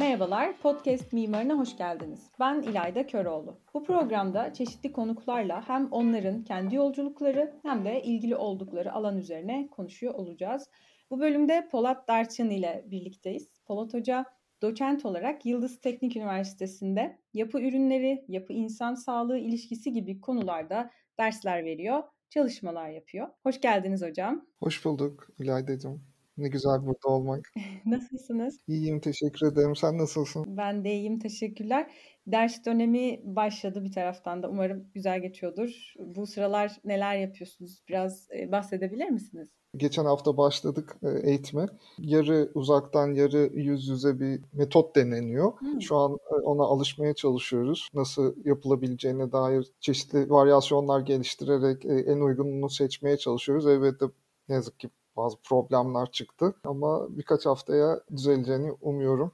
Merhabalar, 0.00 0.58
Podcast 0.58 1.12
Mimarına 1.12 1.58
hoş 1.58 1.76
geldiniz. 1.76 2.30
Ben 2.40 2.62
İlayda 2.62 3.06
Köroğlu. 3.06 3.60
Bu 3.74 3.84
programda 3.84 4.52
çeşitli 4.52 4.92
konuklarla 4.92 5.68
hem 5.68 5.88
onların 5.92 6.44
kendi 6.44 6.74
yolculukları 6.74 7.54
hem 7.62 7.84
de 7.84 8.02
ilgili 8.02 8.36
oldukları 8.36 8.92
alan 8.92 9.18
üzerine 9.18 9.68
konuşuyor 9.70 10.14
olacağız. 10.14 10.68
Bu 11.10 11.20
bölümde 11.20 11.68
Polat 11.72 12.08
Darçın 12.08 12.50
ile 12.50 12.84
birlikteyiz. 12.90 13.48
Polat 13.66 13.94
Hoca 13.94 14.24
doçent 14.62 15.06
olarak 15.06 15.46
Yıldız 15.46 15.80
Teknik 15.80 16.16
Üniversitesi'nde 16.16 17.18
yapı 17.34 17.60
ürünleri, 17.60 18.24
yapı 18.28 18.52
insan 18.52 18.94
sağlığı 18.94 19.38
ilişkisi 19.38 19.92
gibi 19.92 20.20
konularda 20.20 20.90
dersler 21.18 21.64
veriyor, 21.64 22.02
çalışmalar 22.30 22.88
yapıyor. 22.88 23.28
Hoş 23.42 23.60
geldiniz 23.60 24.02
hocam. 24.02 24.46
Hoş 24.60 24.84
bulduk 24.84 25.28
İlayda'cığım. 25.38 26.09
Ne 26.40 26.48
güzel 26.48 26.86
burada 26.86 27.08
olmak. 27.08 27.52
Nasılsınız? 27.86 28.58
İyiyim, 28.68 29.00
teşekkür 29.00 29.46
ederim. 29.46 29.76
Sen 29.76 29.98
nasılsın? 29.98 30.44
Ben 30.56 30.84
de 30.84 30.92
iyiyim, 30.92 31.18
teşekkürler. 31.18 31.90
Ders 32.26 32.64
dönemi 32.66 33.20
başladı 33.24 33.84
bir 33.84 33.92
taraftan 33.92 34.42
da. 34.42 34.50
Umarım 34.50 34.86
güzel 34.94 35.22
geçiyordur. 35.22 35.94
Bu 35.98 36.26
sıralar 36.26 36.76
neler 36.84 37.16
yapıyorsunuz? 37.16 37.82
Biraz 37.88 38.28
e, 38.38 38.52
bahsedebilir 38.52 39.08
misiniz? 39.08 39.48
Geçen 39.76 40.04
hafta 40.04 40.36
başladık 40.36 40.96
e, 41.02 41.30
eğitime. 41.30 41.66
Yarı 41.98 42.50
uzaktan, 42.54 43.14
yarı 43.14 43.50
yüz 43.54 43.88
yüze 43.88 44.20
bir 44.20 44.40
metot 44.52 44.96
deneniyor. 44.96 45.52
Hmm. 45.60 45.82
Şu 45.82 45.96
an 45.96 46.12
e, 46.12 46.34
ona 46.34 46.62
alışmaya 46.62 47.14
çalışıyoruz. 47.14 47.88
Nasıl 47.94 48.34
yapılabileceğine 48.44 49.32
dair 49.32 49.72
çeşitli 49.80 50.30
varyasyonlar 50.30 51.00
geliştirerek 51.00 51.84
en 51.84 52.20
uygununu 52.20 52.70
seçmeye 52.70 53.16
çalışıyoruz. 53.16 53.66
Elbette 53.66 54.06
ne 54.48 54.54
yazık 54.54 54.80
ki 54.80 54.90
bazı 55.16 55.36
problemler 55.42 56.10
çıktı 56.10 56.54
ama 56.64 57.18
birkaç 57.18 57.46
haftaya 57.46 58.00
düzeleceğini 58.16 58.72
umuyorum. 58.80 59.32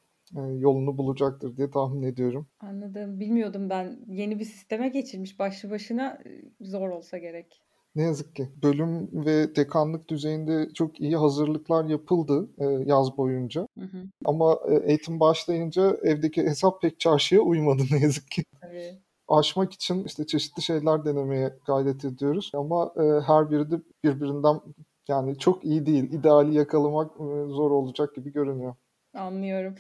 Yolunu 0.58 0.98
bulacaktır 0.98 1.56
diye 1.56 1.70
tahmin 1.70 2.02
ediyorum. 2.02 2.46
Anladım. 2.60 3.20
Bilmiyordum 3.20 3.70
ben. 3.70 3.98
Yeni 4.08 4.38
bir 4.38 4.44
sisteme 4.44 4.88
geçirmiş. 4.88 5.38
Başlı 5.38 5.70
başına 5.70 6.18
zor 6.60 6.88
olsa 6.88 7.18
gerek. 7.18 7.62
Ne 7.96 8.02
yazık 8.02 8.36
ki. 8.36 8.48
Bölüm 8.62 9.08
ve 9.27 9.56
dekanlık 9.56 10.08
düzeyinde 10.08 10.68
çok 10.74 11.00
iyi 11.00 11.16
hazırlıklar 11.16 11.84
yapıldı 11.84 12.48
e, 12.58 12.64
yaz 12.64 13.16
boyunca. 13.16 13.68
Hı 13.78 13.84
hı. 13.84 14.02
Ama 14.24 14.58
e, 14.68 14.74
eğitim 14.74 15.20
başlayınca 15.20 15.96
evdeki 16.02 16.42
hesap 16.42 16.83
pek 16.83 17.00
çarşıya 17.00 17.40
uymadı 17.40 17.83
ne 17.90 17.98
yazık 17.98 18.30
ki. 18.30 18.44
Tabii. 18.61 18.98
Aşmak 19.28 19.72
için 19.72 20.05
işte 20.05 20.27
çeşitli 20.27 20.62
şeyler 20.62 21.05
denemeye 21.05 21.55
gayret 21.66 22.05
ediyoruz. 22.05 22.50
Ama 22.55 22.92
e, 22.96 23.20
her 23.27 23.50
biri 23.50 23.70
de 23.70 23.77
birbirinden 24.05 24.61
yani 25.08 25.38
çok 25.38 25.64
iyi 25.64 25.86
değil. 25.86 26.12
İdeali 26.12 26.54
yakalamak 26.54 27.16
zor 27.48 27.70
olacak 27.70 28.14
gibi 28.14 28.32
görünüyor. 28.32 28.74
Anlıyorum. 29.14 29.74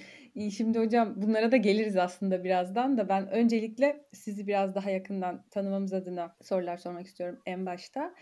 Şimdi 0.50 0.78
hocam 0.78 1.14
bunlara 1.16 1.52
da 1.52 1.56
geliriz 1.56 1.96
aslında 1.96 2.44
birazdan 2.44 2.98
da 2.98 3.08
ben 3.08 3.30
öncelikle 3.30 4.06
sizi 4.12 4.46
biraz 4.46 4.74
daha 4.74 4.90
yakından 4.90 5.44
tanımamız 5.50 5.92
adına 5.92 6.36
sorular 6.42 6.76
sormak 6.76 7.06
istiyorum 7.06 7.38
en 7.46 7.66
başta. 7.66 8.14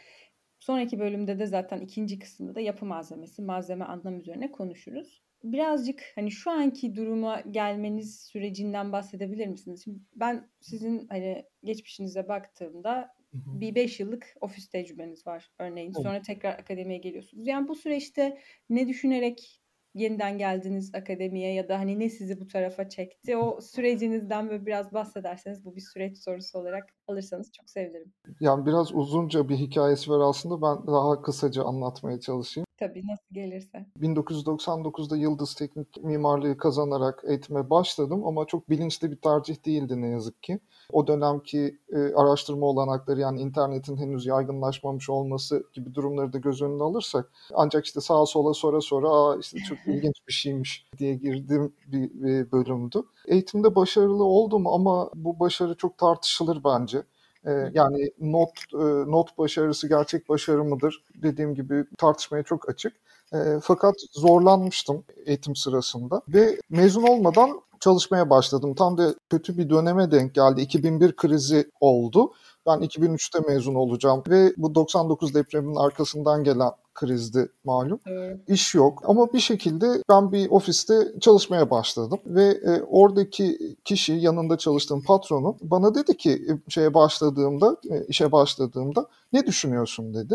Sonraki 0.60 0.98
bölümde 0.98 1.38
de 1.38 1.46
zaten 1.46 1.80
ikinci 1.80 2.18
kısımda 2.18 2.54
da 2.54 2.60
yapı 2.60 2.86
malzemesi, 2.86 3.42
malzeme 3.42 3.84
anlam 3.84 4.18
üzerine 4.18 4.52
konuşuruz. 4.52 5.22
Birazcık 5.42 6.02
hani 6.14 6.30
şu 6.30 6.50
anki 6.50 6.96
duruma 6.96 7.40
gelmeniz 7.40 8.20
sürecinden 8.20 8.92
bahsedebilir 8.92 9.46
misiniz? 9.46 9.84
Şimdi 9.84 9.98
ben 10.16 10.48
sizin 10.60 11.06
hani 11.08 11.44
geçmişinize 11.64 12.28
baktığımda 12.28 13.14
bir 13.34 13.74
5 13.74 14.00
yıllık 14.00 14.34
ofis 14.40 14.68
tecrübeniz 14.68 15.26
var 15.26 15.50
örneğin. 15.58 15.92
Sonra 15.92 16.22
tekrar 16.22 16.58
akademiye 16.58 16.98
geliyorsunuz. 16.98 17.46
Yani 17.46 17.68
bu 17.68 17.74
süreçte 17.74 18.38
ne 18.70 18.88
düşünerek 18.88 19.60
yeniden 19.94 20.38
geldiniz 20.38 20.94
akademiye 20.94 21.54
ya 21.54 21.68
da 21.68 21.78
hani 21.78 21.98
ne 21.98 22.08
sizi 22.08 22.40
bu 22.40 22.46
tarafa 22.46 22.88
çekti? 22.88 23.36
O 23.36 23.60
sürecinizden 23.60 24.50
böyle 24.50 24.66
biraz 24.66 24.92
bahsederseniz 24.92 25.64
bu 25.64 25.76
bir 25.76 25.80
süreç 25.80 26.18
sorusu 26.18 26.58
olarak 26.58 26.84
alırsanız 27.08 27.52
çok 27.52 27.70
sevinirim. 27.70 28.12
Yani 28.40 28.66
biraz 28.66 28.94
uzunca 28.94 29.48
bir 29.48 29.56
hikayesi 29.56 30.10
var 30.10 30.28
aslında. 30.28 30.62
Ben 30.62 30.86
daha 30.86 31.22
kısaca 31.22 31.64
anlatmaya 31.64 32.20
çalışayım. 32.20 32.66
Tabii 32.76 33.06
nasıl 33.06 33.34
gelirse. 33.34 33.86
1999'da 34.00 35.16
Yıldız 35.16 35.54
Teknik 35.54 36.04
Mimarlığı 36.04 36.56
kazanarak 36.56 37.22
eğitime 37.26 37.70
başladım 37.70 38.26
ama 38.26 38.44
çok 38.44 38.70
bilinçli 38.70 39.10
bir 39.10 39.16
tercih 39.16 39.64
değildi 39.66 40.02
ne 40.02 40.08
yazık 40.08 40.42
ki. 40.42 40.58
O 40.92 41.06
dönemki 41.06 41.78
e, 41.92 41.98
araştırma 42.14 42.66
olanakları 42.66 43.20
yani 43.20 43.40
internetin 43.40 43.96
henüz 43.96 44.26
yaygınlaşmamış 44.26 45.10
olması 45.10 45.64
gibi 45.72 45.94
durumları 45.94 46.32
da 46.32 46.38
göz 46.38 46.62
önüne 46.62 46.82
alırsak 46.82 47.32
ancak 47.54 47.86
işte 47.86 48.00
sağa 48.00 48.26
sola 48.26 48.54
sonra 48.54 48.80
sonra 48.80 49.08
Aa, 49.08 49.38
işte 49.38 49.58
çok 49.58 49.78
ilginç 49.86 50.14
bir 50.28 50.32
şeymiş 50.32 50.86
diye 50.98 51.14
girdiğim 51.14 51.72
bir, 51.86 52.10
bir 52.10 52.52
bölümdü. 52.52 53.02
Eğitimde 53.28 53.74
başarılı 53.74 54.24
oldum 54.24 54.66
ama 54.66 55.10
bu 55.14 55.40
başarı 55.40 55.76
çok 55.76 55.98
tartışılır 55.98 56.64
bence. 56.64 57.02
Ee, 57.46 57.70
yani 57.74 58.10
not 58.20 58.50
e, 58.74 59.10
not 59.10 59.38
başarısı 59.38 59.88
gerçek 59.88 60.28
başarı 60.28 60.64
mıdır 60.64 61.04
dediğim 61.14 61.54
gibi 61.54 61.84
tartışmaya 61.98 62.42
çok 62.42 62.68
açık. 62.68 62.92
E, 63.32 63.38
fakat 63.62 63.94
zorlanmıştım 64.12 65.04
eğitim 65.26 65.56
sırasında 65.56 66.22
ve 66.28 66.58
mezun 66.70 67.02
olmadan 67.02 67.60
çalışmaya 67.80 68.30
başladım. 68.30 68.74
Tam 68.74 68.98
da 68.98 69.14
kötü 69.30 69.58
bir 69.58 69.70
döneme 69.70 70.10
denk 70.10 70.34
geldi. 70.34 70.60
2001 70.60 71.16
krizi 71.16 71.70
oldu. 71.80 72.32
Ben 72.66 72.78
2003'te 72.78 73.52
mezun 73.52 73.74
olacağım 73.74 74.22
ve 74.28 74.52
bu 74.56 74.74
99 74.74 75.34
depreminin 75.34 75.76
arkasından 75.76 76.44
gelen 76.44 76.70
krizdi 76.94 77.48
malum. 77.64 78.00
Evet. 78.06 78.40
İş 78.48 78.74
yok 78.74 79.02
ama 79.06 79.32
bir 79.32 79.40
şekilde 79.40 80.02
ben 80.08 80.32
bir 80.32 80.50
ofiste 80.50 80.94
çalışmaya 81.20 81.70
başladım 81.70 82.18
ve 82.26 82.44
e, 82.44 82.82
oradaki 82.82 83.76
kişi 83.84 84.12
yanında 84.12 84.58
çalıştığım 84.58 85.02
patronu 85.02 85.56
bana 85.62 85.94
dedi 85.94 86.16
ki 86.16 86.30
e, 86.32 86.70
şeye 86.70 86.94
başladığımda 86.94 87.76
e, 87.90 88.04
işe 88.06 88.32
başladığımda 88.32 89.06
ne 89.32 89.46
düşünüyorsun 89.46 90.14
dedi. 90.14 90.34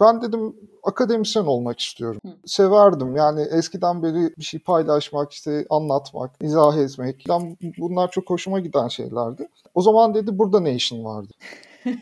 Ben 0.00 0.22
dedim 0.22 0.56
akademisyen 0.82 1.44
olmak 1.44 1.80
istiyorum. 1.80 2.20
Hı. 2.26 2.30
Severdim 2.46 3.16
yani 3.16 3.40
eskiden 3.50 4.02
beri 4.02 4.36
bir 4.38 4.44
şey 4.44 4.60
paylaşmak, 4.60 5.32
işte 5.32 5.66
anlatmak, 5.70 6.30
izah 6.40 6.76
etmek. 6.76 7.24
Ben, 7.28 7.56
bunlar 7.78 8.10
çok 8.10 8.30
hoşuma 8.30 8.60
giden 8.60 8.88
şeylerdi. 8.88 9.48
O 9.74 9.82
zaman 9.82 10.14
dedi 10.14 10.38
burada 10.38 10.60
ne 10.60 10.74
işin 10.74 11.04
vardı? 11.04 11.32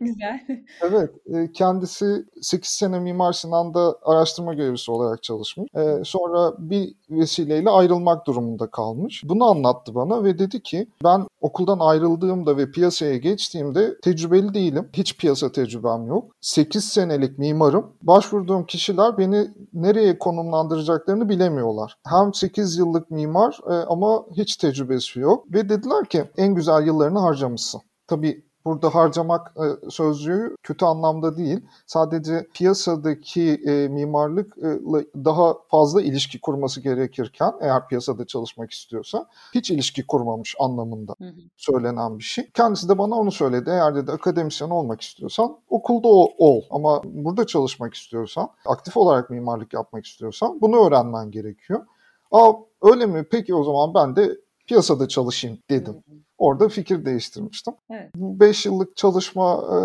Güzel. 0.04 0.40
Evet, 0.82 1.10
e, 1.34 1.52
kendisi 1.52 2.24
8 2.40 2.70
sene 2.70 3.00
Mimar 3.00 3.32
Sinan'da 3.32 3.96
araştırma 4.02 4.54
görevlisi 4.54 4.90
olarak 4.90 5.22
çalışmış. 5.22 5.68
E, 5.74 6.04
sonra 6.04 6.54
bir 6.58 6.94
vesileyle 7.10 7.70
ayrılmak 7.70 8.26
durumunda 8.26 8.70
kalmış. 8.70 9.22
Bunu 9.24 9.44
anlattı 9.44 9.94
bana 9.94 10.24
ve 10.24 10.38
dedi 10.38 10.62
ki 10.62 10.86
ben 11.04 11.26
okuldan 11.40 11.78
ayrıldığımda 11.78 12.56
ve 12.56 12.70
piyasaya 12.70 13.16
geçtiğimde 13.16 14.00
tecrübeli 14.00 14.54
değilim. 14.54 14.88
Hiç 14.92 15.16
piyasa 15.16 15.52
tecrübem 15.52 16.06
yok. 16.06 16.32
8 16.40 16.84
senelik 16.84 17.38
mimarım. 17.38 17.92
Başvurduğum 18.02 18.66
kişiler 18.66 19.18
beni 19.18 19.48
nereye 19.72 20.18
konumlandıracaklarını 20.18 21.28
bilemiyorlar. 21.28 21.96
Hem 22.06 22.34
8 22.34 22.78
yıllık 22.78 23.10
mimar 23.10 23.58
e, 23.66 23.72
ama 23.72 24.24
hiç 24.36 24.56
tecrübesi 24.56 25.20
yok. 25.20 25.54
Ve 25.54 25.68
dediler 25.68 26.04
ki 26.04 26.24
en 26.36 26.54
güzel 26.54 26.86
yıllarını 26.86 27.18
harcamışsın. 27.18 27.80
Tabii 28.06 28.49
burada 28.64 28.94
harcamak 28.94 29.54
e, 29.56 29.90
sözcüğü 29.90 30.56
kötü 30.62 30.84
anlamda 30.84 31.36
değil. 31.36 31.60
Sadece 31.86 32.46
piyasadaki 32.54 33.62
e, 33.66 33.88
mimarlıkla 33.88 35.02
daha 35.24 35.54
fazla 35.70 36.02
ilişki 36.02 36.40
kurması 36.40 36.80
gerekirken 36.80 37.52
eğer 37.60 37.88
piyasada 37.88 38.26
çalışmak 38.26 38.70
istiyorsa 38.70 39.26
hiç 39.54 39.70
ilişki 39.70 40.06
kurmamış 40.06 40.56
anlamında 40.60 41.14
söylenen 41.56 42.18
bir 42.18 42.24
şey. 42.24 42.50
Kendisi 42.54 42.88
de 42.88 42.98
bana 42.98 43.14
onu 43.14 43.32
söyledi. 43.32 43.70
Eğer 43.70 43.94
dedi 43.94 44.12
akademisyen 44.12 44.70
olmak 44.70 45.00
istiyorsan 45.00 45.56
okulda 45.68 46.08
ol 46.08 46.62
ama 46.70 47.02
burada 47.04 47.46
çalışmak 47.46 47.94
istiyorsan, 47.94 48.50
aktif 48.66 48.96
olarak 48.96 49.30
mimarlık 49.30 49.72
yapmak 49.72 50.06
istiyorsan 50.06 50.60
bunu 50.60 50.86
öğrenmen 50.86 51.30
gerekiyor. 51.30 51.86
Aa 52.32 52.52
öyle 52.82 53.06
mi? 53.06 53.24
Peki 53.30 53.54
o 53.54 53.64
zaman 53.64 53.94
ben 53.94 54.16
de 54.16 54.36
piyasada 54.66 55.08
çalışayım 55.08 55.58
dedim. 55.70 56.04
Orada 56.40 56.68
fikir 56.68 57.04
değiştirmiştim. 57.04 57.74
Evet. 57.90 58.10
5 58.14 58.66
yıllık 58.66 58.96
çalışma 58.96 59.64
e, 59.64 59.78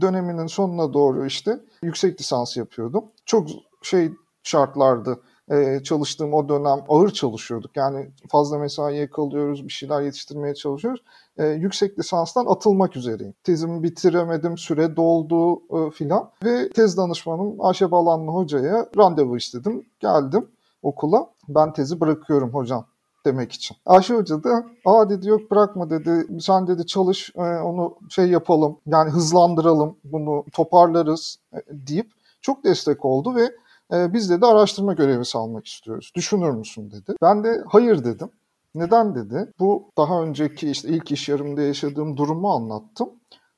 döneminin 0.00 0.46
sonuna 0.46 0.92
doğru 0.92 1.26
işte 1.26 1.60
yüksek 1.82 2.20
lisans 2.20 2.56
yapıyordum. 2.56 3.04
Çok 3.26 3.48
şey 3.82 4.12
şartlardı 4.42 5.20
e, 5.50 5.82
çalıştığım 5.84 6.34
o 6.34 6.48
dönem 6.48 6.78
ağır 6.88 7.10
çalışıyorduk. 7.10 7.76
Yani 7.76 8.10
fazla 8.28 8.58
mesaiye 8.58 9.10
kalıyoruz, 9.10 9.64
bir 9.64 9.72
şeyler 9.72 10.02
yetiştirmeye 10.02 10.54
çalışıyoruz. 10.54 11.02
E, 11.38 11.46
yüksek 11.46 11.98
lisanstan 11.98 12.46
atılmak 12.46 12.96
üzereyim. 12.96 13.34
Tezimi 13.44 13.82
bitiremedim, 13.82 14.58
süre 14.58 14.96
doldu 14.96 15.62
filan. 15.90 16.30
Ve 16.44 16.68
tez 16.70 16.96
danışmanım 16.96 17.56
Ayşe 17.58 17.90
Balanlı 17.90 18.30
hocaya 18.30 18.88
randevu 18.96 19.36
istedim. 19.36 19.86
Geldim 20.00 20.46
okula. 20.82 21.30
Ben 21.48 21.72
tezi 21.72 22.00
bırakıyorum 22.00 22.54
hocam 22.54 22.86
demek 23.26 23.52
için. 23.52 23.76
Ayşe 23.86 24.14
Hoca 24.14 24.44
da 24.44 24.66
aa 24.84 25.10
dedi 25.10 25.28
yok 25.28 25.50
bırakma 25.50 25.90
dedi 25.90 26.40
sen 26.40 26.66
dedi 26.66 26.86
çalış 26.86 27.30
e, 27.36 27.40
onu 27.40 27.98
şey 28.08 28.26
yapalım 28.26 28.78
yani 28.86 29.10
hızlandıralım 29.10 29.96
bunu 30.04 30.44
toparlarız 30.52 31.38
e, 31.52 31.58
deyip 31.68 32.10
çok 32.40 32.64
destek 32.64 33.04
oldu 33.04 33.34
ve 33.34 33.50
Eee, 33.92 34.10
biz 34.12 34.30
dedi 34.30 34.46
araştırma 34.46 34.92
görevlisi 34.92 35.38
almak 35.38 35.66
istiyoruz. 35.66 36.12
Düşünür 36.14 36.50
müsün 36.50 36.90
dedi. 36.90 37.14
Ben 37.22 37.44
de 37.44 37.62
hayır 37.66 38.04
dedim. 38.04 38.30
Neden 38.74 39.14
dedi. 39.14 39.52
Bu 39.58 39.90
daha 39.98 40.22
önceki 40.22 40.70
işte 40.70 40.88
ilk 40.88 41.12
iş 41.12 41.28
yarımda 41.28 41.62
yaşadığım 41.62 42.16
durumu 42.16 42.50
anlattım. 42.50 43.10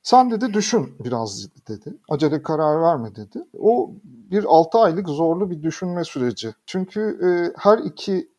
Sen 0.03 0.31
dedi 0.31 0.53
düşün 0.53 0.95
biraz 0.99 1.47
dedi. 1.67 1.97
Acele 2.09 2.43
karar 2.43 2.81
verme 2.81 3.15
dedi. 3.15 3.43
O 3.59 3.91
bir 4.03 4.45
6 4.47 4.79
aylık 4.79 5.09
zorlu 5.09 5.49
bir 5.49 5.63
düşünme 5.63 6.03
süreci. 6.03 6.53
Çünkü 6.65 7.19
e, 7.23 7.29
her 7.57 7.77
iki 7.77 8.30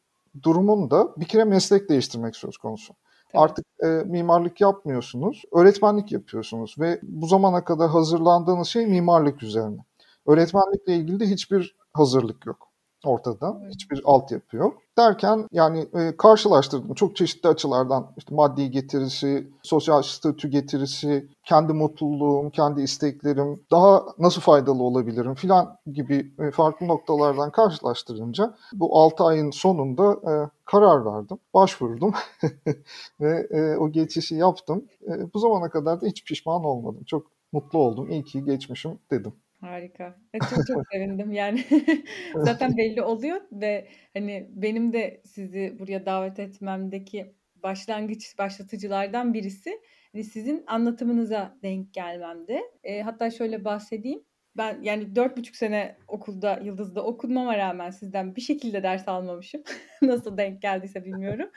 durumun 0.42 0.90
da 0.90 1.08
bir 1.16 1.24
kere 1.24 1.44
meslek 1.44 1.88
değiştirmek 1.88 2.36
söz 2.36 2.56
konusu. 2.56 2.94
Artık 3.34 3.66
e, 3.84 3.86
mimarlık 3.86 4.60
yapmıyorsunuz, 4.60 5.42
öğretmenlik 5.52 6.12
yapıyorsunuz 6.12 6.74
ve 6.78 7.00
bu 7.02 7.26
zamana 7.26 7.64
kadar 7.64 7.90
hazırlandığınız 7.90 8.68
şey 8.68 8.86
mimarlık 8.86 9.42
üzerine. 9.42 9.84
Öğretmenlikle 10.26 10.96
ilgili 10.96 11.20
de 11.20 11.26
hiçbir 11.26 11.76
hazırlık 11.92 12.46
yok 12.46 12.71
ortada. 13.04 13.60
Hiçbir 13.70 14.00
altyapı 14.04 14.56
yok. 14.56 14.74
Derken 14.98 15.48
yani 15.52 15.86
e, 15.94 16.16
karşılaştırdım 16.16 16.94
çok 16.94 17.16
çeşitli 17.16 17.48
açılardan 17.48 18.12
işte 18.16 18.34
maddi 18.34 18.70
getirisi, 18.70 19.48
sosyal 19.62 20.02
statü 20.02 20.48
getirisi, 20.48 21.28
kendi 21.44 21.72
mutluluğum, 21.72 22.50
kendi 22.50 22.82
isteklerim, 22.82 23.60
daha 23.70 24.02
nasıl 24.18 24.40
faydalı 24.40 24.82
olabilirim 24.82 25.34
filan 25.34 25.76
gibi 25.92 26.32
e, 26.38 26.50
farklı 26.50 26.88
noktalardan 26.88 27.50
karşılaştırınca 27.50 28.54
bu 28.72 28.98
6 28.98 29.24
ayın 29.24 29.50
sonunda 29.50 30.12
e, 30.12 30.32
karar 30.64 31.04
verdim. 31.06 31.38
Başvurdum 31.54 32.12
ve 33.20 33.46
e, 33.50 33.76
o 33.76 33.88
geçişi 33.88 34.34
yaptım. 34.34 34.84
E, 35.06 35.34
bu 35.34 35.38
zamana 35.38 35.70
kadar 35.70 36.00
da 36.00 36.06
hiç 36.06 36.24
pişman 36.24 36.64
olmadım. 36.64 37.04
Çok 37.04 37.26
mutlu 37.52 37.78
oldum. 37.78 38.10
İyi 38.10 38.24
ki 38.24 38.44
geçmişim 38.44 38.98
dedim. 39.10 39.32
Harika. 39.62 40.16
E, 40.34 40.38
çok 40.50 40.66
çok 40.66 40.82
sevindim 40.92 41.32
yani. 41.32 41.64
Zaten 42.36 42.76
belli 42.76 43.02
oluyor 43.02 43.40
ve 43.52 43.88
hani 44.14 44.46
benim 44.50 44.92
de 44.92 45.22
sizi 45.24 45.76
buraya 45.78 46.06
davet 46.06 46.38
etmemdeki 46.38 47.34
başlangıç 47.62 48.38
başlatıcılardan 48.38 49.34
birisi 49.34 49.80
hani 50.12 50.24
sizin 50.24 50.64
anlatımınıza 50.66 51.58
denk 51.62 51.94
gelmemdi. 51.94 52.60
E, 52.84 53.02
hatta 53.02 53.30
şöyle 53.30 53.64
bahsedeyim. 53.64 54.24
Ben 54.56 54.82
yani 54.82 55.16
dört 55.16 55.36
buçuk 55.36 55.56
sene 55.56 55.96
okulda 56.08 56.60
Yıldız'da 56.64 57.04
okunmama 57.04 57.58
rağmen 57.58 57.90
sizden 57.90 58.36
bir 58.36 58.40
şekilde 58.40 58.82
ders 58.82 59.08
almamışım. 59.08 59.62
Nasıl 60.02 60.36
denk 60.38 60.62
geldiyse 60.62 61.04
bilmiyorum. 61.04 61.50